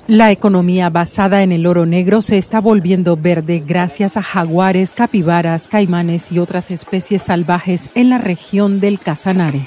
La 0.07 0.31
economía 0.31 0.89
basada 0.89 1.43
en 1.43 1.53
el 1.53 1.65
oro 1.65 1.85
negro 1.85 2.21
se 2.21 2.37
está 2.37 2.59
volviendo 2.59 3.15
verde 3.15 3.63
gracias 3.65 4.17
a 4.17 4.21
jaguares, 4.21 4.91
capibaras, 4.91 5.69
caimanes 5.69 6.29
y 6.33 6.39
otras 6.39 6.71
especies 6.71 7.21
salvajes 7.21 7.89
en 7.95 8.09
la 8.09 8.17
región 8.17 8.81
del 8.81 8.99
Casanare. 8.99 9.61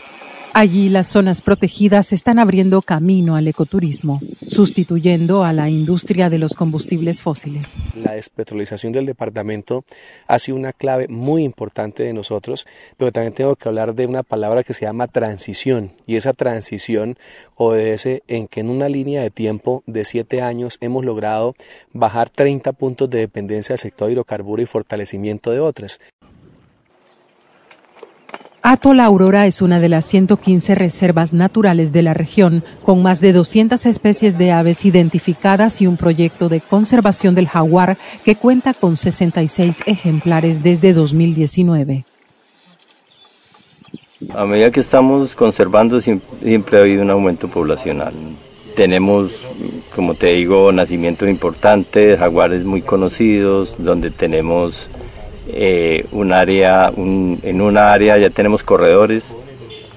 Allí 0.59 0.89
las 0.89 1.09
zonas 1.09 1.43
protegidas 1.43 2.15
están 2.15 2.39
abriendo 2.39 2.81
camino 2.81 3.37
al 3.37 3.47
ecoturismo, 3.47 4.21
sustituyendo 4.49 5.45
a 5.45 5.53
la 5.53 5.69
industria 5.69 6.31
de 6.31 6.39
los 6.39 6.55
combustibles 6.55 7.21
fósiles. 7.21 7.75
La 7.95 8.13
despetrolización 8.13 8.95
del 8.95 9.05
departamento 9.05 9.85
ha 10.27 10.39
sido 10.39 10.57
una 10.57 10.73
clave 10.73 11.09
muy 11.09 11.45
importante 11.45 12.05
de 12.05 12.15
nosotros, 12.15 12.67
pero 12.97 13.13
también 13.13 13.35
tengo 13.35 13.55
que 13.55 13.69
hablar 13.69 13.95
de 13.95 14.07
una 14.07 14.23
palabra 14.23 14.63
que 14.63 14.73
se 14.73 14.87
llama 14.87 15.09
transición, 15.09 15.93
y 16.07 16.17
esa 16.17 16.33
transición 16.33 17.19
obedece 17.57 18.23
en 18.27 18.49
que 18.49 18.61
en 18.61 18.71
una 18.71 18.89
línea 18.89 19.21
de 19.21 19.31
tiempo 19.31 19.83
de 19.87 20.07
siete 20.07 20.41
años 20.41 20.79
hemos 20.81 21.05
logrado 21.05 21.55
bajar 21.93 22.31
30 22.31 22.73
puntos 22.73 23.11
de 23.11 23.19
dependencia 23.19 23.75
del 23.75 23.81
sector 23.81 24.11
hidrocarburo 24.11 24.63
y 24.63 24.67
fortalecimiento 24.67 25.51
de 25.51 25.61
otras. 25.61 26.01
Atol 28.69 28.99
Aurora 28.99 29.47
es 29.47 29.63
una 29.63 29.79
de 29.79 29.89
las 29.89 30.05
115 30.07 30.75
reservas 30.75 31.33
naturales 31.33 31.93
de 31.93 32.03
la 32.03 32.15
región, 32.15 32.65
con 32.83 33.01
más 33.01 33.21
de 33.21 33.33
200 33.33 33.87
especies 33.87 34.39
de 34.39 34.51
aves 34.51 34.85
identificadas 34.85 35.81
y 35.81 35.87
un 35.87 35.97
proyecto 35.97 36.49
de 36.49 36.61
conservación 36.61 37.37
del 37.37 37.47
jaguar 37.47 37.97
que 38.25 38.35
cuenta 38.35 38.75
con 38.75 38.97
66 38.97 39.85
ejemplares 39.87 40.65
desde 40.65 40.95
2019. 40.95 42.05
A 44.35 44.47
medida 44.47 44.73
que 44.73 44.81
estamos 44.81 45.37
conservando 45.37 46.01
siempre 46.01 46.77
ha 46.77 46.81
habido 46.81 47.03
un 47.03 47.11
aumento 47.11 47.47
poblacional. 47.47 48.15
Tenemos, 48.75 49.47
como 49.95 50.15
te 50.15 50.33
digo, 50.33 50.73
nacimientos 50.73 51.29
importantes, 51.29 52.19
jaguares 52.19 52.65
muy 52.65 52.83
conocidos, 52.83 53.77
donde 53.79 54.11
tenemos 54.11 54.91
eh, 55.49 56.07
un 56.13 56.33
área, 56.33 56.93
en 56.97 57.61
una 57.61 57.93
área 57.93 58.19
ya 58.19 58.31
tenemos 58.31 58.63
corredores 58.63 59.37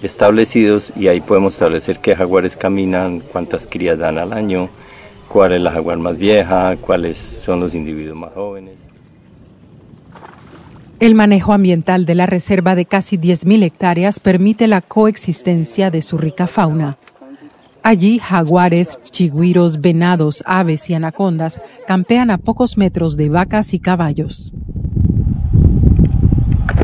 establecidos 0.01 0.93
y 0.95 1.07
ahí 1.07 1.21
podemos 1.21 1.53
establecer 1.53 1.99
qué 1.99 2.15
jaguares 2.15 2.55
caminan, 2.55 3.19
cuántas 3.19 3.67
crías 3.67 3.97
dan 3.97 4.17
al 4.17 4.33
año, 4.33 4.69
cuál 5.27 5.53
es 5.53 5.61
la 5.61 5.71
jaguar 5.71 5.97
más 5.97 6.17
vieja, 6.17 6.77
cuáles 6.77 7.17
son 7.17 7.59
los 7.59 7.75
individuos 7.75 8.17
más 8.17 8.33
jóvenes. 8.33 8.75
El 10.99 11.15
manejo 11.15 11.53
ambiental 11.53 12.05
de 12.05 12.15
la 12.15 12.25
reserva 12.25 12.75
de 12.75 12.85
casi 12.85 13.17
10.000 13.17 13.63
hectáreas 13.63 14.19
permite 14.19 14.67
la 14.67 14.81
coexistencia 14.81 15.89
de 15.91 16.01
su 16.01 16.17
rica 16.17 16.45
fauna. 16.45 16.97
Allí, 17.83 18.19
jaguares, 18.19 18.97
chigüiros, 19.09 19.79
venados, 19.79 20.43
aves 20.45 20.89
y 20.89 20.93
anacondas 20.93 21.61
campean 21.87 22.31
a 22.31 22.37
pocos 22.37 22.77
metros 22.77 23.15
de 23.15 23.29
vacas 23.29 23.73
y 23.73 23.79
caballos. 23.79 24.51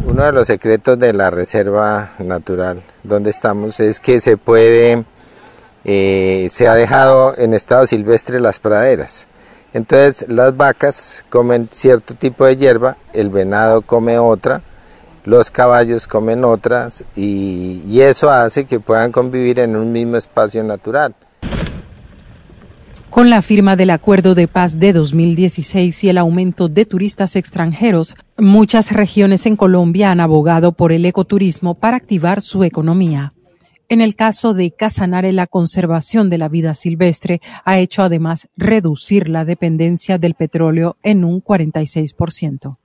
Uno 0.07 0.23
de 0.23 0.31
los 0.31 0.45
secretos 0.45 0.99
de 0.99 1.13
la 1.13 1.31
reserva 1.31 2.11
natural 2.19 2.83
donde 3.03 3.31
estamos 3.31 3.79
es 3.79 3.99
que 3.99 4.19
se 4.19 4.37
puede, 4.37 5.03
eh, 5.83 6.47
se 6.51 6.67
ha 6.67 6.75
dejado 6.75 7.35
en 7.35 7.55
estado 7.55 7.87
silvestre 7.87 8.39
las 8.39 8.59
praderas. 8.59 9.27
Entonces 9.73 10.29
las 10.29 10.55
vacas 10.55 11.25
comen 11.29 11.69
cierto 11.71 12.13
tipo 12.13 12.45
de 12.45 12.55
hierba, 12.55 12.97
el 13.13 13.29
venado 13.29 13.81
come 13.81 14.19
otra, 14.19 14.61
los 15.23 15.49
caballos 15.49 16.07
comen 16.07 16.45
otras 16.45 17.03
y, 17.15 17.81
y 17.87 18.01
eso 18.01 18.29
hace 18.29 18.65
que 18.65 18.79
puedan 18.79 19.11
convivir 19.11 19.59
en 19.59 19.75
un 19.75 19.91
mismo 19.91 20.17
espacio 20.17 20.63
natural. 20.63 21.15
Con 23.15 23.29
la 23.29 23.41
firma 23.41 23.77
del 23.77 23.91
Acuerdo 23.91 24.35
de 24.35 24.49
Paz 24.49 24.77
de 24.77 24.91
2016 24.91 26.03
y 26.03 26.09
el 26.09 26.17
aumento 26.17 26.67
de 26.67 26.85
turistas 26.85 27.37
extranjeros, 27.37 28.13
muchas 28.37 28.91
regiones 28.91 29.45
en 29.45 29.55
Colombia 29.55 30.11
han 30.11 30.19
abogado 30.19 30.73
por 30.73 30.91
el 30.91 31.05
ecoturismo 31.05 31.75
para 31.75 31.95
activar 31.95 32.41
su 32.41 32.65
economía. 32.65 33.31
En 33.87 34.01
el 34.01 34.17
caso 34.17 34.53
de 34.53 34.71
Casanare, 34.71 35.31
la 35.31 35.47
conservación 35.47 36.29
de 36.29 36.39
la 36.39 36.49
vida 36.49 36.73
silvestre 36.73 37.39
ha 37.63 37.79
hecho 37.79 38.03
además 38.03 38.49
reducir 38.57 39.29
la 39.29 39.45
dependencia 39.45 40.17
del 40.17 40.33
petróleo 40.33 40.97
en 41.01 41.23
un 41.23 41.41
46%. 41.41 42.75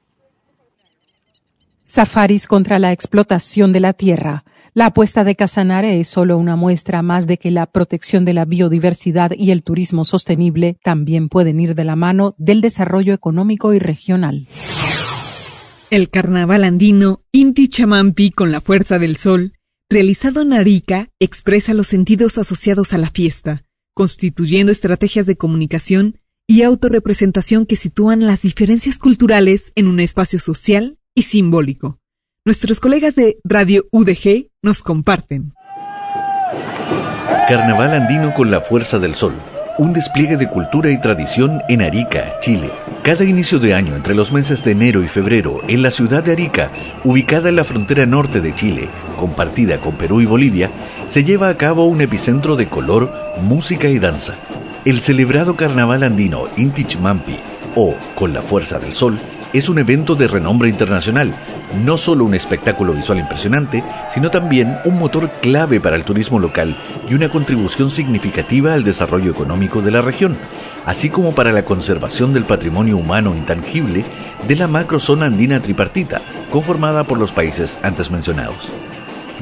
Safaris 1.83 2.47
contra 2.47 2.79
la 2.79 2.93
explotación 2.93 3.73
de 3.73 3.81
la 3.81 3.95
tierra. 3.95 4.45
La 4.81 4.87
apuesta 4.87 5.25
de 5.25 5.37
Casanare 5.37 6.01
es 6.01 6.09
solo 6.09 6.39
una 6.39 6.57
muestra 6.57 7.03
más 7.03 7.27
de 7.27 7.37
que 7.37 7.51
la 7.51 7.67
protección 7.67 8.25
de 8.25 8.33
la 8.33 8.47
biodiversidad 8.47 9.33
y 9.37 9.51
el 9.51 9.63
turismo 9.63 10.07
sostenible 10.07 10.79
también 10.83 11.29
pueden 11.29 11.61
ir 11.61 11.75
de 11.75 11.85
la 11.85 11.97
mano 11.97 12.35
del 12.39 12.63
desarrollo 12.63 13.13
económico 13.13 13.75
y 13.75 13.79
regional. 13.79 14.49
El 15.91 16.09
carnaval 16.09 16.65
andino 16.65 17.21
Inti 17.31 17.69
Chamampi 17.69 18.31
con 18.31 18.53
la 18.53 18.63
fuerza 18.63 18.99
del 18.99 19.19
sol, 19.19 19.53
realizado 19.91 20.41
en 20.41 20.55
Arica, 20.55 21.11
expresa 21.21 21.75
los 21.75 21.89
sentidos 21.89 22.39
asociados 22.39 22.95
a 22.95 22.97
la 22.97 23.11
fiesta, 23.11 23.67
constituyendo 23.93 24.73
estrategias 24.73 25.27
de 25.27 25.37
comunicación 25.37 26.21
y 26.47 26.63
autorrepresentación 26.63 27.67
que 27.67 27.77
sitúan 27.77 28.25
las 28.25 28.41
diferencias 28.41 28.97
culturales 28.97 29.73
en 29.75 29.89
un 29.89 30.01
espacio 30.01 30.39
social 30.39 30.99
y 31.15 31.25
simbólico. 31.25 32.00
Nuestros 32.47 32.81
colegas 32.81 33.17
de 33.17 33.37
Radio 33.45 33.85
UDG 33.91 34.49
nos 34.63 34.83
comparten. 34.83 35.53
Carnaval 37.47 37.93
andino 37.93 38.33
con 38.33 38.51
la 38.51 38.63
fuerza 38.63 38.99
del 38.99 39.15
sol. 39.15 39.35
Un 39.77 39.93
despliegue 39.93 40.39
de 40.39 40.49
cultura 40.49 40.91
y 40.91 40.99
tradición 40.99 41.61
en 41.69 41.83
Arica, 41.83 42.41
Chile. 42.41 42.71
Cada 43.03 43.25
inicio 43.25 43.59
de 43.59 43.75
año, 43.75 43.95
entre 43.95 44.15
los 44.15 44.33
meses 44.33 44.65
de 44.65 44.71
enero 44.71 45.03
y 45.03 45.09
febrero, 45.09 45.61
en 45.69 45.83
la 45.83 45.91
ciudad 45.91 46.25
de 46.25 46.33
Arica, 46.33 46.71
ubicada 47.05 47.51
en 47.51 47.57
la 47.57 47.65
frontera 47.65 48.07
norte 48.07 48.41
de 48.41 48.55
Chile, 48.55 48.89
compartida 49.19 49.79
con 49.83 49.99
Perú 49.99 50.23
y 50.23 50.27
Bolivia, 50.27 50.71
se 51.09 51.25
lleva 51.25 51.51
a 51.51 51.59
cabo 51.59 51.85
un 51.85 52.01
epicentro 52.01 52.57
de 52.57 52.71
color, 52.71 53.13
música 53.43 53.87
y 53.89 53.99
danza. 53.99 54.37
El 54.87 55.03
celebrado 55.03 55.57
carnaval 55.57 56.05
andino 56.05 56.49
Intich 56.57 56.99
Mampi, 56.99 57.37
o 57.75 57.95
Con 58.15 58.33
la 58.33 58.41
Fuerza 58.41 58.79
del 58.79 58.95
Sol, 58.95 59.21
es 59.53 59.69
un 59.69 59.79
evento 59.79 60.15
de 60.15 60.27
renombre 60.27 60.71
internacional, 60.71 61.35
no 61.75 61.97
solo 61.97 62.25
un 62.25 62.35
espectáculo 62.35 62.93
visual 62.93 63.19
impresionante, 63.19 63.85
sino 64.11 64.31
también 64.31 64.79
un 64.85 64.99
motor 64.99 65.31
clave 65.41 65.81
para 65.81 65.97
el 65.97 66.05
turismo 66.05 66.39
local 66.39 66.77
y 67.09 67.15
una 67.15 67.29
contribución 67.29 67.91
significativa 67.91 68.73
al 68.75 68.85
desarrollo 68.85 69.31
económico 69.31 69.83
de 69.83 69.91
la 69.91 70.03
región, 70.03 70.37
así 70.87 71.11
como 71.11 71.35
para 71.35 71.53
la 71.53 71.65
conservación 71.65 72.33
del 72.33 72.45
patrimonio 72.45 72.97
humano 72.97 73.35
intangible 73.37 74.05
de 74.47 74.57
la 74.57 74.69
macrozona 74.69 75.27
andina 75.27 75.61
tripartita, 75.61 76.23
conformada 76.51 77.05
por 77.05 77.19
los 77.19 77.33
países 77.33 77.79
antes 77.83 78.11
mencionados. 78.11 78.73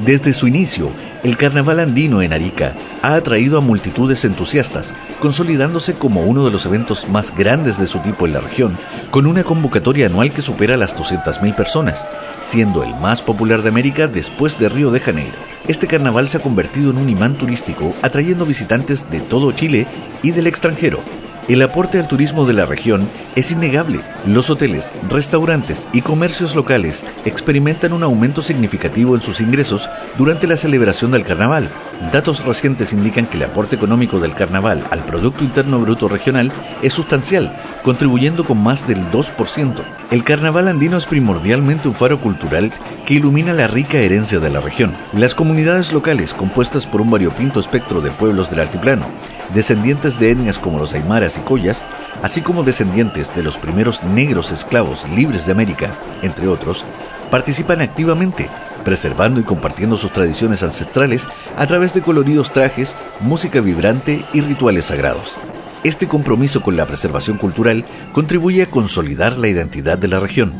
Desde 0.05 0.33
su 0.33 0.47
inicio, 0.47 0.93
el 1.23 1.37
carnaval 1.37 1.79
andino 1.79 2.21
en 2.21 2.33
Arica 2.33 2.75
ha 3.01 3.15
atraído 3.15 3.57
a 3.57 3.61
multitudes 3.61 4.23
entusiastas, 4.25 4.93
consolidándose 5.19 5.95
como 5.95 6.23
uno 6.23 6.45
de 6.45 6.51
los 6.51 6.65
eventos 6.65 7.07
más 7.09 7.35
grandes 7.35 7.77
de 7.77 7.87
su 7.87 7.99
tipo 7.99 8.25
en 8.25 8.33
la 8.33 8.41
región, 8.41 8.77
con 9.11 9.25
una 9.25 9.43
convocatoria 9.43 10.05
anual 10.05 10.31
que 10.31 10.41
supera 10.41 10.77
las 10.77 10.95
200.000 10.95 11.55
personas, 11.55 12.05
siendo 12.41 12.83
el 12.83 12.95
más 12.95 13.21
popular 13.21 13.61
de 13.61 13.69
América 13.69 14.07
después 14.07 14.57
de 14.59 14.69
Río 14.69 14.91
de 14.91 14.99
Janeiro. 14.99 15.37
Este 15.67 15.87
carnaval 15.87 16.29
se 16.29 16.37
ha 16.37 16.41
convertido 16.41 16.91
en 16.91 16.97
un 16.97 17.09
imán 17.09 17.35
turístico, 17.35 17.95
atrayendo 18.01 18.45
visitantes 18.45 19.09
de 19.09 19.19
todo 19.19 19.51
Chile 19.51 19.87
y 20.23 20.31
del 20.31 20.47
extranjero, 20.47 21.01
el 21.49 21.63
aporte 21.63 21.97
al 21.97 22.07
turismo 22.07 22.45
de 22.45 22.53
la 22.53 22.67
región 22.67 23.09
es 23.35 23.49
innegable. 23.49 24.01
Los 24.27 24.51
hoteles, 24.51 24.93
restaurantes 25.09 25.87
y 25.91 26.01
comercios 26.01 26.55
locales 26.55 27.03
experimentan 27.25 27.91
un 27.91 28.03
aumento 28.03 28.43
significativo 28.43 29.15
en 29.15 29.21
sus 29.21 29.41
ingresos 29.41 29.89
durante 30.15 30.45
la 30.45 30.57
celebración 30.57 31.09
del 31.09 31.25
carnaval. 31.25 31.67
Datos 32.11 32.45
recientes 32.45 32.93
indican 32.93 33.25
que 33.25 33.37
el 33.37 33.43
aporte 33.43 33.75
económico 33.75 34.19
del 34.19 34.35
carnaval 34.35 34.85
al 34.91 34.99
Producto 34.99 35.43
Interno 35.43 35.79
Bruto 35.79 36.07
Regional 36.07 36.51
es 36.83 36.93
sustancial, 36.93 37.59
contribuyendo 37.81 38.45
con 38.45 38.61
más 38.61 38.87
del 38.87 38.99
2%. 39.09 39.73
El 40.11 40.23
carnaval 40.23 40.67
andino 40.67 40.97
es 40.97 41.07
primordialmente 41.07 41.87
un 41.87 41.95
faro 41.95 42.21
cultural 42.21 42.71
que 43.07 43.15
ilumina 43.15 43.53
la 43.53 43.65
rica 43.65 43.97
herencia 43.97 44.39
de 44.39 44.51
la 44.51 44.59
región. 44.59 44.93
Las 45.13 45.33
comunidades 45.33 45.91
locales, 45.93 46.35
compuestas 46.35 46.85
por 46.85 47.01
un 47.01 47.09
variopinto 47.09 47.59
espectro 47.59 48.01
de 48.01 48.11
pueblos 48.11 48.51
del 48.51 48.59
altiplano, 48.59 49.07
descendientes 49.53 50.19
de 50.19 50.31
etnias 50.31 50.59
como 50.59 50.79
los 50.79 50.93
aymaras 50.93 51.37
y 51.37 51.41
collas, 51.41 51.83
así 52.21 52.41
como 52.41 52.63
descendientes 52.63 53.33
de 53.35 53.43
los 53.43 53.57
primeros 53.57 54.03
negros 54.03 54.51
esclavos 54.51 55.07
libres 55.09 55.45
de 55.45 55.51
América, 55.51 55.93
entre 56.21 56.47
otros, 56.47 56.85
participan 57.31 57.81
activamente, 57.81 58.49
preservando 58.83 59.39
y 59.39 59.43
compartiendo 59.43 59.97
sus 59.97 60.11
tradiciones 60.11 60.63
ancestrales 60.63 61.27
a 61.57 61.67
través 61.67 61.93
de 61.93 62.01
coloridos 62.01 62.51
trajes, 62.51 62.95
música 63.19 63.61
vibrante 63.61 64.23
y 64.33 64.41
rituales 64.41 64.85
sagrados. 64.85 65.35
Este 65.83 66.07
compromiso 66.07 66.61
con 66.61 66.75
la 66.75 66.85
preservación 66.85 67.37
cultural 67.37 67.85
contribuye 68.11 68.63
a 68.63 68.69
consolidar 68.69 69.37
la 69.37 69.47
identidad 69.47 69.97
de 69.97 70.09
la 70.09 70.19
región. 70.19 70.53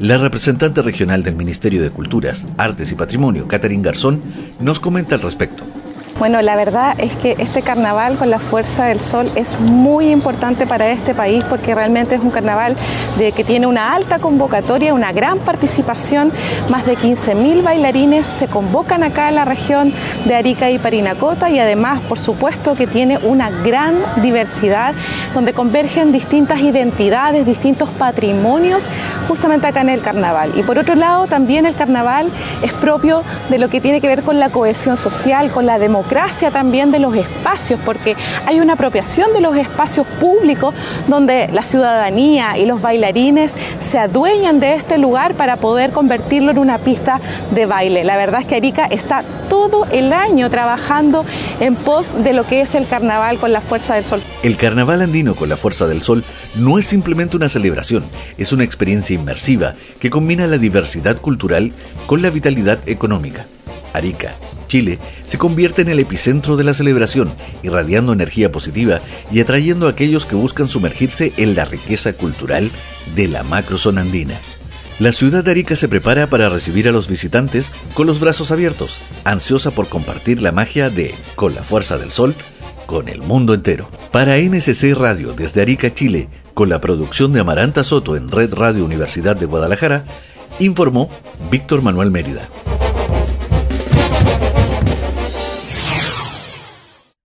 La 0.00 0.18
representante 0.18 0.82
regional 0.82 1.22
del 1.22 1.36
Ministerio 1.36 1.80
de 1.80 1.90
Culturas, 1.90 2.46
Artes 2.58 2.90
y 2.90 2.96
Patrimonio, 2.96 3.46
Catherine 3.46 3.84
Garzón, 3.84 4.20
nos 4.58 4.80
comenta 4.80 5.14
al 5.14 5.20
respecto. 5.20 5.62
Bueno, 6.18 6.40
la 6.42 6.54
verdad 6.54 6.94
es 6.98 7.16
que 7.16 7.34
este 7.38 7.62
carnaval 7.62 8.16
con 8.16 8.30
la 8.30 8.38
fuerza 8.38 8.84
del 8.84 9.00
sol 9.00 9.28
es 9.34 9.58
muy 9.58 10.10
importante 10.10 10.64
para 10.64 10.88
este 10.88 11.12
país 11.12 11.42
porque 11.50 11.74
realmente 11.74 12.14
es 12.14 12.20
un 12.20 12.30
carnaval 12.30 12.76
de 13.18 13.32
que 13.32 13.42
tiene 13.42 13.66
una 13.66 13.94
alta 13.94 14.20
convocatoria, 14.20 14.94
una 14.94 15.10
gran 15.10 15.40
participación, 15.40 16.32
más 16.70 16.86
de 16.86 16.96
15.000 16.96 17.64
bailarines 17.64 18.28
se 18.28 18.46
convocan 18.46 19.02
acá 19.02 19.28
en 19.28 19.34
la 19.34 19.44
región 19.44 19.92
de 20.24 20.36
Arica 20.36 20.70
y 20.70 20.78
Parinacota 20.78 21.50
y 21.50 21.58
además, 21.58 22.00
por 22.08 22.20
supuesto, 22.20 22.76
que 22.76 22.86
tiene 22.86 23.18
una 23.18 23.50
gran 23.64 23.96
diversidad 24.22 24.94
donde 25.34 25.52
convergen 25.52 26.12
distintas 26.12 26.60
identidades, 26.60 27.44
distintos 27.44 27.88
patrimonios 27.90 28.86
justamente 29.28 29.66
acá 29.66 29.80
en 29.80 29.88
el 29.88 30.00
carnaval. 30.00 30.52
Y 30.56 30.62
por 30.62 30.78
otro 30.78 30.94
lado, 30.94 31.26
también 31.26 31.66
el 31.66 31.74
carnaval 31.74 32.28
es 32.62 32.72
propio 32.72 33.22
de 33.50 33.58
lo 33.58 33.68
que 33.68 33.80
tiene 33.80 34.00
que 34.00 34.06
ver 34.06 34.22
con 34.22 34.38
la 34.38 34.50
cohesión 34.50 34.96
social, 34.96 35.50
con 35.50 35.66
la 35.66 35.78
democracia 35.78 36.50
también 36.50 36.90
de 36.90 36.98
los 36.98 37.14
espacios, 37.14 37.80
porque 37.84 38.16
hay 38.46 38.60
una 38.60 38.74
apropiación 38.74 39.32
de 39.32 39.40
los 39.40 39.56
espacios 39.56 40.06
públicos 40.20 40.74
donde 41.08 41.48
la 41.52 41.64
ciudadanía 41.64 42.58
y 42.58 42.66
los 42.66 42.80
bailarines 42.80 43.54
se 43.80 43.98
adueñan 43.98 44.60
de 44.60 44.74
este 44.74 44.98
lugar 44.98 45.34
para 45.34 45.56
poder 45.56 45.90
convertirlo 45.90 46.50
en 46.50 46.58
una 46.58 46.78
pista 46.78 47.20
de 47.50 47.66
baile. 47.66 48.04
La 48.04 48.16
verdad 48.16 48.40
es 48.40 48.46
que 48.46 48.56
Arica 48.56 48.86
está 48.86 49.22
todo 49.54 49.86
el 49.92 50.12
año 50.12 50.50
trabajando 50.50 51.24
en 51.60 51.76
pos 51.76 52.24
de 52.24 52.32
lo 52.32 52.44
que 52.44 52.60
es 52.60 52.74
el 52.74 52.88
carnaval 52.88 53.38
con 53.38 53.52
la 53.52 53.60
fuerza 53.60 53.94
del 53.94 54.04
sol. 54.04 54.20
El 54.42 54.56
carnaval 54.56 55.00
andino 55.00 55.36
con 55.36 55.48
la 55.48 55.56
fuerza 55.56 55.86
del 55.86 56.02
sol 56.02 56.24
no 56.56 56.76
es 56.76 56.86
simplemente 56.86 57.36
una 57.36 57.48
celebración, 57.48 58.02
es 58.36 58.50
una 58.50 58.64
experiencia 58.64 59.14
inmersiva 59.14 59.76
que 60.00 60.10
combina 60.10 60.48
la 60.48 60.58
diversidad 60.58 61.20
cultural 61.20 61.72
con 62.06 62.20
la 62.20 62.30
vitalidad 62.30 62.80
económica. 62.86 63.46
Arica, 63.92 64.34
Chile, 64.66 64.98
se 65.24 65.38
convierte 65.38 65.82
en 65.82 65.88
el 65.88 66.00
epicentro 66.00 66.56
de 66.56 66.64
la 66.64 66.74
celebración, 66.74 67.32
irradiando 67.62 68.12
energía 68.12 68.50
positiva 68.50 68.98
y 69.30 69.38
atrayendo 69.38 69.86
a 69.86 69.90
aquellos 69.90 70.26
que 70.26 70.34
buscan 70.34 70.66
sumergirse 70.66 71.32
en 71.36 71.54
la 71.54 71.64
riqueza 71.64 72.12
cultural 72.12 72.72
de 73.14 73.28
la 73.28 73.44
macrozona 73.44 74.00
andina. 74.00 74.34
La 75.00 75.12
ciudad 75.12 75.42
de 75.42 75.50
Arica 75.50 75.74
se 75.74 75.88
prepara 75.88 76.28
para 76.28 76.48
recibir 76.48 76.88
a 76.88 76.92
los 76.92 77.08
visitantes 77.08 77.70
con 77.94 78.06
los 78.06 78.20
brazos 78.20 78.52
abiertos, 78.52 79.00
ansiosa 79.24 79.72
por 79.72 79.88
compartir 79.88 80.40
la 80.40 80.52
magia 80.52 80.88
de 80.88 81.12
Con 81.34 81.54
la 81.54 81.64
Fuerza 81.64 81.98
del 81.98 82.12
Sol 82.12 82.34
con 82.86 83.08
el 83.08 83.20
mundo 83.20 83.54
entero. 83.54 83.88
Para 84.12 84.38
NSC 84.38 84.94
Radio 84.94 85.32
desde 85.32 85.62
Arica, 85.62 85.92
Chile, 85.92 86.28
con 86.54 86.68
la 86.68 86.80
producción 86.80 87.32
de 87.32 87.40
Amaranta 87.40 87.82
Soto 87.82 88.16
en 88.16 88.30
Red 88.30 88.54
Radio 88.54 88.84
Universidad 88.84 89.34
de 89.36 89.46
Guadalajara, 89.46 90.04
informó 90.60 91.08
Víctor 91.50 91.82
Manuel 91.82 92.12
Mérida. 92.12 92.48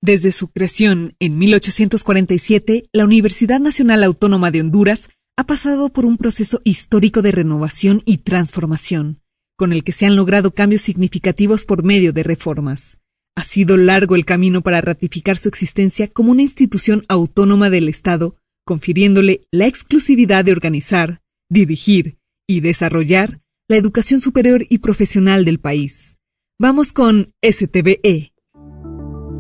Desde 0.02 0.32
su 0.32 0.48
creación 0.48 1.14
en 1.20 1.38
1847, 1.38 2.90
la 2.94 3.06
Universidad 3.06 3.60
Nacional 3.60 4.04
Autónoma 4.04 4.50
de 4.50 4.62
Honduras 4.62 5.10
ha 5.40 5.46
pasado 5.46 5.88
por 5.88 6.06
un 6.06 6.18
proceso 6.18 6.60
histórico 6.66 7.22
de 7.22 7.32
renovación 7.32 8.04
y 8.04 8.18
transformación, 8.18 9.22
con 9.58 9.72
el 9.72 9.86
que 9.86 9.94
se 9.94 10.06
han 10.06 10.18
logrado 10.18 10.52
cambios 10.52 10.82
significativos 10.82 11.64
por 11.64 11.82
medio 11.82 12.12
de 12.12 12.24
reformas. 12.24 12.98
Ha 13.38 13.46
sido 13.46 13.78
largo 13.78 14.18
el 14.18 14.26
camino 14.26 14.62
para 14.62 14.82
ratificar 14.82 15.38
su 15.38 15.48
existencia 15.48 16.10
como 16.10 16.32
una 16.32 16.42
institución 16.42 17.06
autónoma 17.08 17.70
del 17.70 17.88
Estado, 17.88 18.36
confiriéndole 18.66 19.48
la 19.50 19.68
exclusividad 19.68 20.44
de 20.44 20.52
organizar, 20.52 21.22
dirigir 21.50 22.18
y 22.46 22.60
desarrollar 22.60 23.40
la 23.70 23.78
educación 23.78 24.20
superior 24.20 24.66
y 24.68 24.80
profesional 24.80 25.46
del 25.46 25.62
país. 25.62 26.18
Vamos 26.60 26.92
con 26.92 27.32
STBE. 27.42 28.34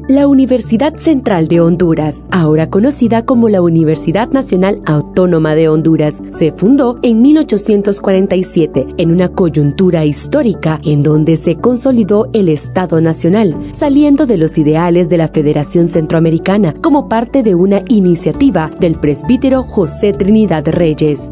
La 0.09 0.25
Universidad 0.25 0.97
Central 0.97 1.47
de 1.47 1.61
Honduras, 1.61 2.23
ahora 2.31 2.71
conocida 2.71 3.25
como 3.25 3.47
la 3.47 3.61
Universidad 3.61 4.29
Nacional 4.29 4.81
Autónoma 4.87 5.53
de 5.53 5.69
Honduras, 5.69 6.19
se 6.29 6.51
fundó 6.51 6.97
en 7.03 7.21
1847 7.21 8.85
en 8.97 9.11
una 9.11 9.29
coyuntura 9.29 10.05
histórica 10.05 10.81
en 10.83 11.03
donde 11.03 11.37
se 11.37 11.57
consolidó 11.57 12.27
el 12.33 12.49
Estado 12.49 13.01
Nacional, 13.01 13.55
saliendo 13.71 14.25
de 14.25 14.37
los 14.37 14.57
ideales 14.57 15.09
de 15.09 15.17
la 15.17 15.27
Federación 15.27 15.87
Centroamericana 15.87 16.73
como 16.81 17.07
parte 17.07 17.43
de 17.43 17.53
una 17.53 17.83
iniciativa 17.87 18.71
del 18.79 18.95
presbítero 18.95 19.61
José 19.61 20.13
Trinidad 20.13 20.65
Reyes. 20.65 21.29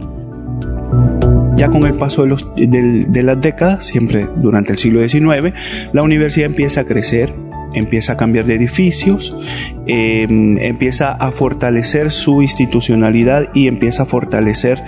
Ya 1.55 1.71
con 1.71 1.83
el 1.87 1.95
paso 1.95 2.27
de, 2.27 3.05
de, 3.07 3.23
las 3.23 3.41
décadas, 3.41 3.85
siempre 3.85 4.29
durante 4.35 4.73
el 4.73 4.77
siglo 4.77 4.99
XIX, 4.99 5.55
la 5.93 6.03
universidad 6.03 6.45
empieza 6.45 6.81
a 6.81 6.83
crecer, 6.83 7.46
empieza 7.77 8.13
a 8.13 8.17
cambiar 8.17 8.45
de 8.45 8.55
edificios, 8.55 9.35
em, 9.85 10.57
empieza 10.59 11.11
a 11.11 11.31
fortalecer 11.31 12.11
su 12.11 12.41
institucionalidad 12.41 13.49
y 13.53 13.67
empieza 13.67 14.03
a 14.03 14.05
fortalecer 14.05 14.81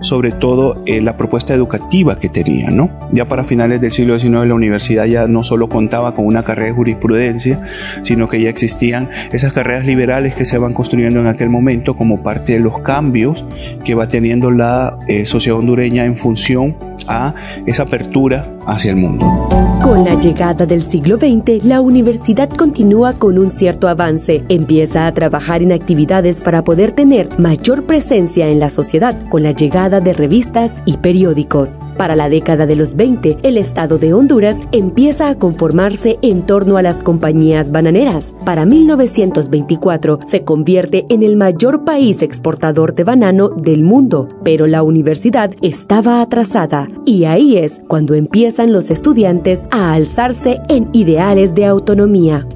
sobre 0.00 0.32
todo 0.32 0.82
eh, 0.86 1.00
la 1.00 1.16
propuesta 1.16 1.54
educativa 1.54 2.18
que 2.18 2.28
tenía. 2.28 2.70
¿no? 2.70 2.90
Ya 3.12 3.26
para 3.26 3.44
finales 3.44 3.80
del 3.80 3.92
siglo 3.92 4.18
XIX 4.18 4.46
la 4.46 4.54
universidad 4.54 5.04
ya 5.06 5.26
no 5.26 5.42
solo 5.42 5.68
contaba 5.68 6.14
con 6.14 6.26
una 6.26 6.44
carrera 6.44 6.68
de 6.68 6.74
jurisprudencia, 6.74 7.60
sino 8.02 8.28
que 8.28 8.40
ya 8.40 8.48
existían 8.48 9.10
esas 9.32 9.52
carreras 9.52 9.86
liberales 9.86 10.34
que 10.34 10.44
se 10.44 10.58
van 10.58 10.72
construyendo 10.72 11.20
en 11.20 11.26
aquel 11.26 11.50
momento 11.50 11.96
como 11.96 12.22
parte 12.22 12.54
de 12.54 12.60
los 12.60 12.80
cambios 12.80 13.44
que 13.84 13.94
va 13.94 14.08
teniendo 14.08 14.50
la 14.50 14.98
eh, 15.08 15.26
sociedad 15.26 15.58
hondureña 15.58 16.04
en 16.04 16.16
función 16.16 16.76
a 17.08 17.34
esa 17.66 17.84
apertura 17.84 18.48
hacia 18.66 18.90
el 18.90 18.96
mundo. 18.96 19.75
Con 19.86 20.02
la 20.04 20.18
llegada 20.18 20.66
del 20.66 20.82
siglo 20.82 21.16
XX, 21.16 21.64
la 21.64 21.80
universidad 21.80 22.50
continúa 22.50 23.12
con 23.12 23.38
un 23.38 23.50
cierto 23.50 23.86
avance. 23.86 24.44
Empieza 24.48 25.06
a 25.06 25.14
trabajar 25.14 25.62
en 25.62 25.70
actividades 25.70 26.42
para 26.42 26.64
poder 26.64 26.90
tener 26.90 27.38
mayor 27.38 27.84
presencia 27.84 28.48
en 28.48 28.58
la 28.58 28.68
sociedad 28.68 29.16
con 29.28 29.44
la 29.44 29.52
llegada 29.52 30.00
de 30.00 30.12
revistas 30.12 30.82
y 30.86 30.96
periódicos. 30.96 31.78
Para 31.96 32.16
la 32.16 32.28
década 32.28 32.66
de 32.66 32.74
los 32.74 32.96
20, 32.96 33.38
el 33.44 33.56
estado 33.56 33.98
de 33.98 34.12
Honduras 34.12 34.58
empieza 34.72 35.28
a 35.28 35.36
conformarse 35.36 36.18
en 36.20 36.44
torno 36.44 36.78
a 36.78 36.82
las 36.82 37.00
compañías 37.00 37.70
bananeras. 37.70 38.34
Para 38.44 38.66
1924 38.66 40.18
se 40.26 40.42
convierte 40.42 41.06
en 41.10 41.22
el 41.22 41.36
mayor 41.36 41.84
país 41.84 42.22
exportador 42.22 42.96
de 42.96 43.04
banano 43.04 43.50
del 43.50 43.84
mundo, 43.84 44.30
pero 44.42 44.66
la 44.66 44.82
universidad 44.82 45.52
estaba 45.62 46.22
atrasada 46.22 46.88
y 47.04 47.26
ahí 47.26 47.56
es 47.56 47.80
cuando 47.86 48.14
empiezan 48.14 48.72
los 48.72 48.90
estudiantes 48.90 49.64
alzarse 49.76 50.58
en 50.68 50.88
ideales 50.92 51.54
de 51.54 51.66
autonomía. 51.66 52.46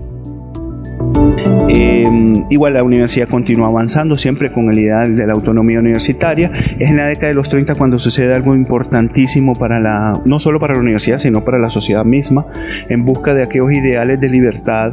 Em, 1.68 2.44
igual 2.50 2.74
la 2.74 2.82
universidad 2.82 3.28
continúa 3.28 3.68
avanzando 3.68 4.16
siempre 4.16 4.50
con 4.50 4.70
el 4.70 4.78
ideal 4.78 5.16
de 5.16 5.26
la 5.26 5.32
autonomía 5.32 5.78
universitaria. 5.78 6.50
Es 6.78 6.90
en 6.90 6.96
la 6.96 7.06
década 7.06 7.28
de 7.28 7.34
los 7.34 7.48
30 7.48 7.74
cuando 7.74 7.98
sucede 7.98 8.34
algo 8.34 8.54
importantísimo 8.54 9.54
para 9.54 9.78
la, 9.78 10.20
no 10.24 10.38
solo 10.38 10.58
para 10.58 10.74
la 10.74 10.80
universidad, 10.80 11.18
sino 11.18 11.44
para 11.44 11.58
la 11.58 11.70
sociedad 11.70 12.04
misma, 12.04 12.46
en 12.88 13.04
busca 13.04 13.34
de 13.34 13.42
aquellos 13.42 13.72
ideales 13.72 14.20
de 14.20 14.28
libertad, 14.28 14.92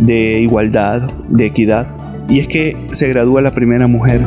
de 0.00 0.40
igualdad, 0.40 1.10
de 1.28 1.46
equidad. 1.46 1.88
Y 2.28 2.40
es 2.40 2.48
que 2.48 2.76
se 2.92 3.08
gradúa 3.08 3.42
la 3.42 3.52
primera 3.52 3.86
mujer 3.86 4.20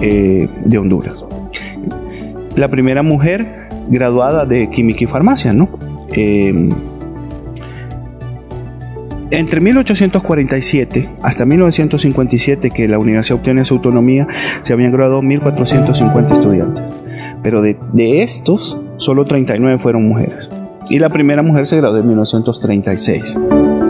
eh, 0.00 0.48
de 0.64 0.78
Honduras 0.78 1.24
la 2.56 2.68
primera 2.68 3.02
mujer 3.02 3.68
graduada 3.88 4.46
de 4.46 4.68
química 4.70 5.04
y 5.04 5.06
farmacia, 5.06 5.52
¿no? 5.52 5.68
Em, 6.12 6.70
entre 9.30 9.60
1847 9.60 11.08
hasta 11.22 11.44
1957, 11.44 12.70
que 12.70 12.86
la 12.86 12.98
universidad 12.98 13.38
obtiene 13.38 13.64
su 13.64 13.74
autonomía, 13.74 14.26
se 14.62 14.72
habían 14.72 14.92
graduado 14.92 15.20
1.450 15.22 16.32
estudiantes. 16.32 16.84
Pero 17.42 17.60
de, 17.60 17.76
de 17.92 18.22
estos, 18.22 18.80
solo 18.96 19.24
39 19.24 19.78
fueron 19.78 20.08
mujeres. 20.08 20.50
Y 20.88 20.98
la 21.00 21.10
primera 21.10 21.42
mujer 21.42 21.66
se 21.66 21.76
graduó 21.76 21.98
en 21.98 22.08
1936. 22.08 23.36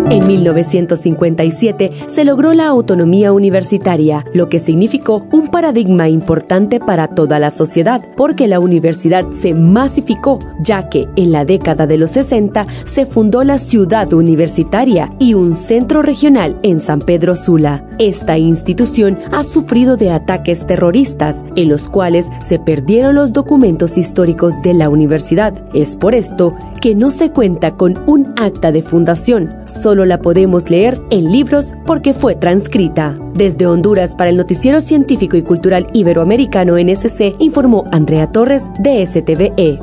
En 0.09 0.25
1957 0.25 1.90
se 2.07 2.25
logró 2.25 2.55
la 2.55 2.69
autonomía 2.69 3.33
universitaria, 3.33 4.25
lo 4.33 4.49
que 4.49 4.61
significó 4.61 5.27
un 5.33 5.49
paradigma 5.51 6.09
importante 6.09 6.79
para 6.79 7.09
toda 7.09 7.40
la 7.40 7.51
sociedad, 7.51 8.01
porque 8.16 8.47
la 8.47 8.61
universidad 8.61 9.29
se 9.33 9.53
masificó, 9.53 10.38
ya 10.61 10.88
que 10.88 11.09
en 11.16 11.33
la 11.33 11.45
década 11.45 11.88
de 11.88 11.99
los 11.99 12.12
60 12.12 12.66
se 12.85 13.05
fundó 13.05 13.42
la 13.42 13.59
ciudad 13.59 14.12
universitaria 14.12 15.12
y 15.19 15.35
un 15.35 15.57
centro 15.57 16.03
regional 16.03 16.61
en 16.62 16.79
San 16.79 17.01
Pedro 17.01 17.35
Sula. 17.35 17.86
Esta 17.98 18.37
institución 18.37 19.18
ha 19.32 19.42
sufrido 19.42 19.96
de 19.96 20.11
ataques 20.11 20.66
terroristas, 20.66 21.42
en 21.56 21.70
los 21.70 21.88
cuales 21.88 22.26
se 22.42 22.59
perdieron 22.59 23.14
los 23.14 23.32
documentos 23.32 23.96
históricos 23.96 24.61
de 24.62 24.74
la 24.74 24.90
universidad. 24.90 25.54
Es 25.72 25.96
por 25.96 26.14
esto 26.14 26.54
que 26.82 26.94
no 26.94 27.11
se 27.11 27.30
cuenta 27.30 27.76
con 27.76 27.98
un 28.06 28.35
acta 28.37 28.70
de 28.70 28.82
fundación, 28.82 29.54
solo 29.64 30.04
la 30.04 30.20
podemos 30.20 30.68
leer 30.68 31.00
en 31.11 31.32
libros 31.32 31.72
porque 31.87 32.12
fue 32.12 32.35
transcrita. 32.35 33.16
Desde 33.32 33.66
Honduras 33.66 34.14
para 34.14 34.28
el 34.28 34.37
Noticiero 34.37 34.82
Científico 34.82 35.38
y 35.38 35.42
Cultural 35.42 35.88
Iberoamericano 35.94 36.76
NSC 36.78 37.37
informó 37.38 37.87
Andrea 37.92 38.28
Torres 38.28 38.64
de 38.78 39.06
STVE. 39.06 39.78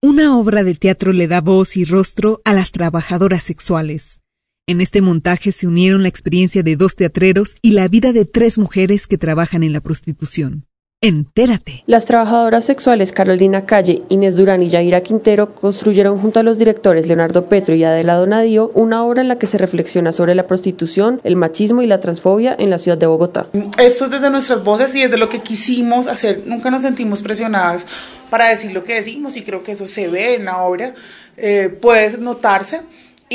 Una 0.00 0.36
obra 0.36 0.64
de 0.64 0.74
teatro 0.74 1.12
le 1.12 1.28
da 1.28 1.40
voz 1.40 1.76
y 1.76 1.84
rostro 1.84 2.40
a 2.44 2.52
las 2.52 2.72
trabajadoras 2.72 3.42
sexuales. 3.44 4.23
En 4.66 4.80
este 4.80 5.02
montaje 5.02 5.52
se 5.52 5.66
unieron 5.66 6.00
la 6.04 6.08
experiencia 6.08 6.62
de 6.62 6.76
dos 6.76 6.96
teatreros 6.96 7.56
y 7.60 7.72
la 7.72 7.86
vida 7.86 8.14
de 8.14 8.24
tres 8.24 8.56
mujeres 8.56 9.06
que 9.06 9.18
trabajan 9.18 9.62
en 9.62 9.74
la 9.74 9.82
prostitución. 9.82 10.64
Entérate. 11.02 11.84
Las 11.84 12.06
trabajadoras 12.06 12.64
sexuales 12.64 13.12
Carolina 13.12 13.66
Calle, 13.66 14.04
Inés 14.08 14.36
Durán 14.36 14.62
y 14.62 14.70
Yaira 14.70 15.02
Quintero 15.02 15.54
construyeron 15.54 16.18
junto 16.18 16.40
a 16.40 16.42
los 16.42 16.56
directores 16.56 17.06
Leonardo 17.06 17.46
Petro 17.46 17.74
y 17.74 17.84
Adela 17.84 18.14
Donadío 18.14 18.70
una 18.72 19.04
obra 19.04 19.20
en 19.20 19.28
la 19.28 19.36
que 19.38 19.46
se 19.46 19.58
reflexiona 19.58 20.14
sobre 20.14 20.34
la 20.34 20.46
prostitución, 20.46 21.20
el 21.24 21.36
machismo 21.36 21.82
y 21.82 21.86
la 21.86 22.00
transfobia 22.00 22.56
en 22.58 22.70
la 22.70 22.78
ciudad 22.78 22.96
de 22.96 23.04
Bogotá. 23.04 23.48
Esto 23.78 24.06
es 24.06 24.10
desde 24.12 24.30
nuestras 24.30 24.64
voces 24.64 24.94
y 24.94 25.02
desde 25.02 25.18
lo 25.18 25.28
que 25.28 25.40
quisimos 25.40 26.06
hacer. 26.06 26.44
Nunca 26.46 26.70
nos 26.70 26.80
sentimos 26.80 27.20
presionadas 27.20 27.86
para 28.30 28.48
decir 28.48 28.72
lo 28.72 28.82
que 28.82 28.94
decimos 28.94 29.36
y 29.36 29.42
creo 29.42 29.62
que 29.62 29.72
eso 29.72 29.86
se 29.86 30.08
ve 30.08 30.36
en 30.36 30.46
la 30.46 30.62
obra, 30.62 30.94
eh, 31.36 31.68
puede 31.68 32.16
notarse. 32.16 32.80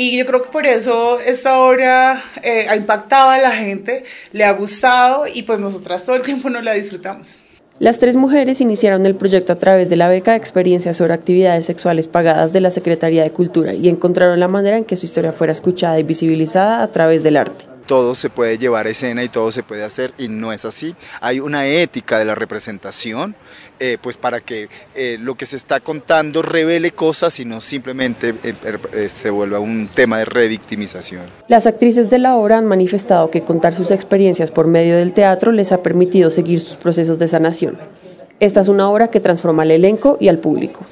Y 0.02 0.16
yo 0.16 0.24
creo 0.24 0.40
que 0.40 0.48
por 0.48 0.64
eso 0.64 1.20
esta 1.20 1.60
obra 1.60 2.22
eh, 2.42 2.64
ha 2.70 2.74
impactado 2.74 3.28
a 3.28 3.36
la 3.36 3.50
gente, 3.50 4.02
le 4.32 4.44
ha 4.44 4.52
gustado 4.52 5.26
y 5.26 5.42
pues 5.42 5.58
nosotras 5.58 6.06
todo 6.06 6.16
el 6.16 6.22
tiempo 6.22 6.48
nos 6.48 6.64
la 6.64 6.72
disfrutamos. 6.72 7.42
Las 7.78 7.98
tres 7.98 8.16
mujeres 8.16 8.62
iniciaron 8.62 9.04
el 9.04 9.14
proyecto 9.14 9.52
a 9.52 9.58
través 9.58 9.90
de 9.90 9.96
la 9.96 10.08
beca 10.08 10.30
de 10.30 10.38
experiencias 10.38 10.96
sobre 10.96 11.12
actividades 11.12 11.66
sexuales 11.66 12.08
pagadas 12.08 12.54
de 12.54 12.62
la 12.62 12.70
Secretaría 12.70 13.22
de 13.22 13.30
Cultura 13.30 13.74
y 13.74 13.90
encontraron 13.90 14.40
la 14.40 14.48
manera 14.48 14.78
en 14.78 14.86
que 14.86 14.96
su 14.96 15.04
historia 15.04 15.32
fuera 15.32 15.52
escuchada 15.52 15.98
y 15.98 16.02
visibilizada 16.02 16.82
a 16.82 16.90
través 16.90 17.22
del 17.22 17.36
arte 17.36 17.69
todo 17.90 18.14
se 18.14 18.30
puede 18.30 18.56
llevar 18.56 18.86
a 18.86 18.90
escena 18.90 19.24
y 19.24 19.28
todo 19.28 19.50
se 19.50 19.64
puede 19.64 19.82
hacer 19.82 20.14
y 20.16 20.28
no 20.28 20.52
es 20.52 20.64
así. 20.64 20.94
Hay 21.20 21.40
una 21.40 21.66
ética 21.66 22.20
de 22.20 22.24
la 22.24 22.36
representación, 22.36 23.34
eh, 23.80 23.98
pues 24.00 24.16
para 24.16 24.38
que 24.38 24.68
eh, 24.94 25.18
lo 25.20 25.34
que 25.34 25.44
se 25.44 25.56
está 25.56 25.80
contando 25.80 26.40
revele 26.40 26.92
cosas 26.92 27.40
y 27.40 27.44
no 27.44 27.60
simplemente 27.60 28.32
eh, 28.44 29.08
se 29.08 29.30
vuelva 29.30 29.58
un 29.58 29.88
tema 29.92 30.18
de 30.18 30.24
revictimización. 30.24 31.22
Las 31.48 31.66
actrices 31.66 32.08
de 32.10 32.20
la 32.20 32.36
obra 32.36 32.58
han 32.58 32.66
manifestado 32.66 33.28
que 33.32 33.42
contar 33.42 33.74
sus 33.74 33.90
experiencias 33.90 34.52
por 34.52 34.68
medio 34.68 34.96
del 34.96 35.12
teatro 35.12 35.50
les 35.50 35.72
ha 35.72 35.82
permitido 35.82 36.30
seguir 36.30 36.60
sus 36.60 36.76
procesos 36.76 37.18
de 37.18 37.26
sanación. 37.26 37.76
Esta 38.38 38.60
es 38.60 38.68
una 38.68 38.88
obra 38.88 39.08
que 39.08 39.18
transforma 39.18 39.64
al 39.64 39.72
elenco 39.72 40.16
y 40.20 40.28
al 40.28 40.38
público. 40.38 40.86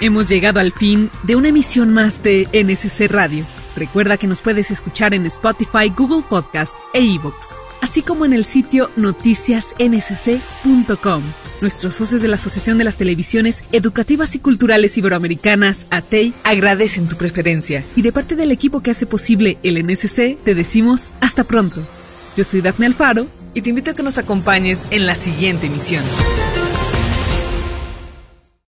Hemos 0.00 0.28
llegado 0.28 0.60
al 0.60 0.70
fin 0.70 1.10
de 1.24 1.34
una 1.34 1.48
emisión 1.48 1.92
más 1.92 2.22
de 2.22 2.46
NSC 2.52 3.10
Radio. 3.10 3.44
Recuerda 3.76 4.16
que 4.16 4.26
nos 4.26 4.40
puedes 4.40 4.70
escuchar 4.70 5.12
en 5.14 5.26
Spotify, 5.26 5.92
Google 5.96 6.24
Podcast 6.28 6.74
e 6.92 7.02
iVoox, 7.02 7.54
así 7.80 8.02
como 8.02 8.24
en 8.24 8.32
el 8.32 8.44
sitio 8.44 8.90
noticiasnsc.com. 8.96 11.22
Nuestros 11.60 11.94
socios 11.94 12.20
de 12.20 12.26
la 12.28 12.36
Asociación 12.36 12.78
de 12.78 12.84
las 12.84 12.96
Televisiones 12.96 13.64
Educativas 13.72 14.34
y 14.34 14.38
Culturales 14.38 14.96
Iberoamericanas, 14.98 15.86
ATEI, 15.90 16.34
agradecen 16.44 17.08
tu 17.08 17.16
preferencia. 17.16 17.84
Y 17.96 18.02
de 18.02 18.12
parte 18.12 18.36
del 18.36 18.52
equipo 18.52 18.80
que 18.80 18.90
hace 18.90 19.06
posible 19.06 19.58
el 19.62 19.84
NSC, 19.84 20.36
te 20.42 20.54
decimos 20.54 21.10
hasta 21.20 21.44
pronto. 21.44 21.82
Yo 22.36 22.44
soy 22.44 22.60
Dafne 22.60 22.86
Alfaro 22.86 23.26
y 23.54 23.62
te 23.62 23.70
invito 23.70 23.92
a 23.92 23.94
que 23.94 24.02
nos 24.02 24.18
acompañes 24.18 24.86
en 24.90 25.06
la 25.06 25.14
siguiente 25.14 25.68
emisión. 25.68 26.04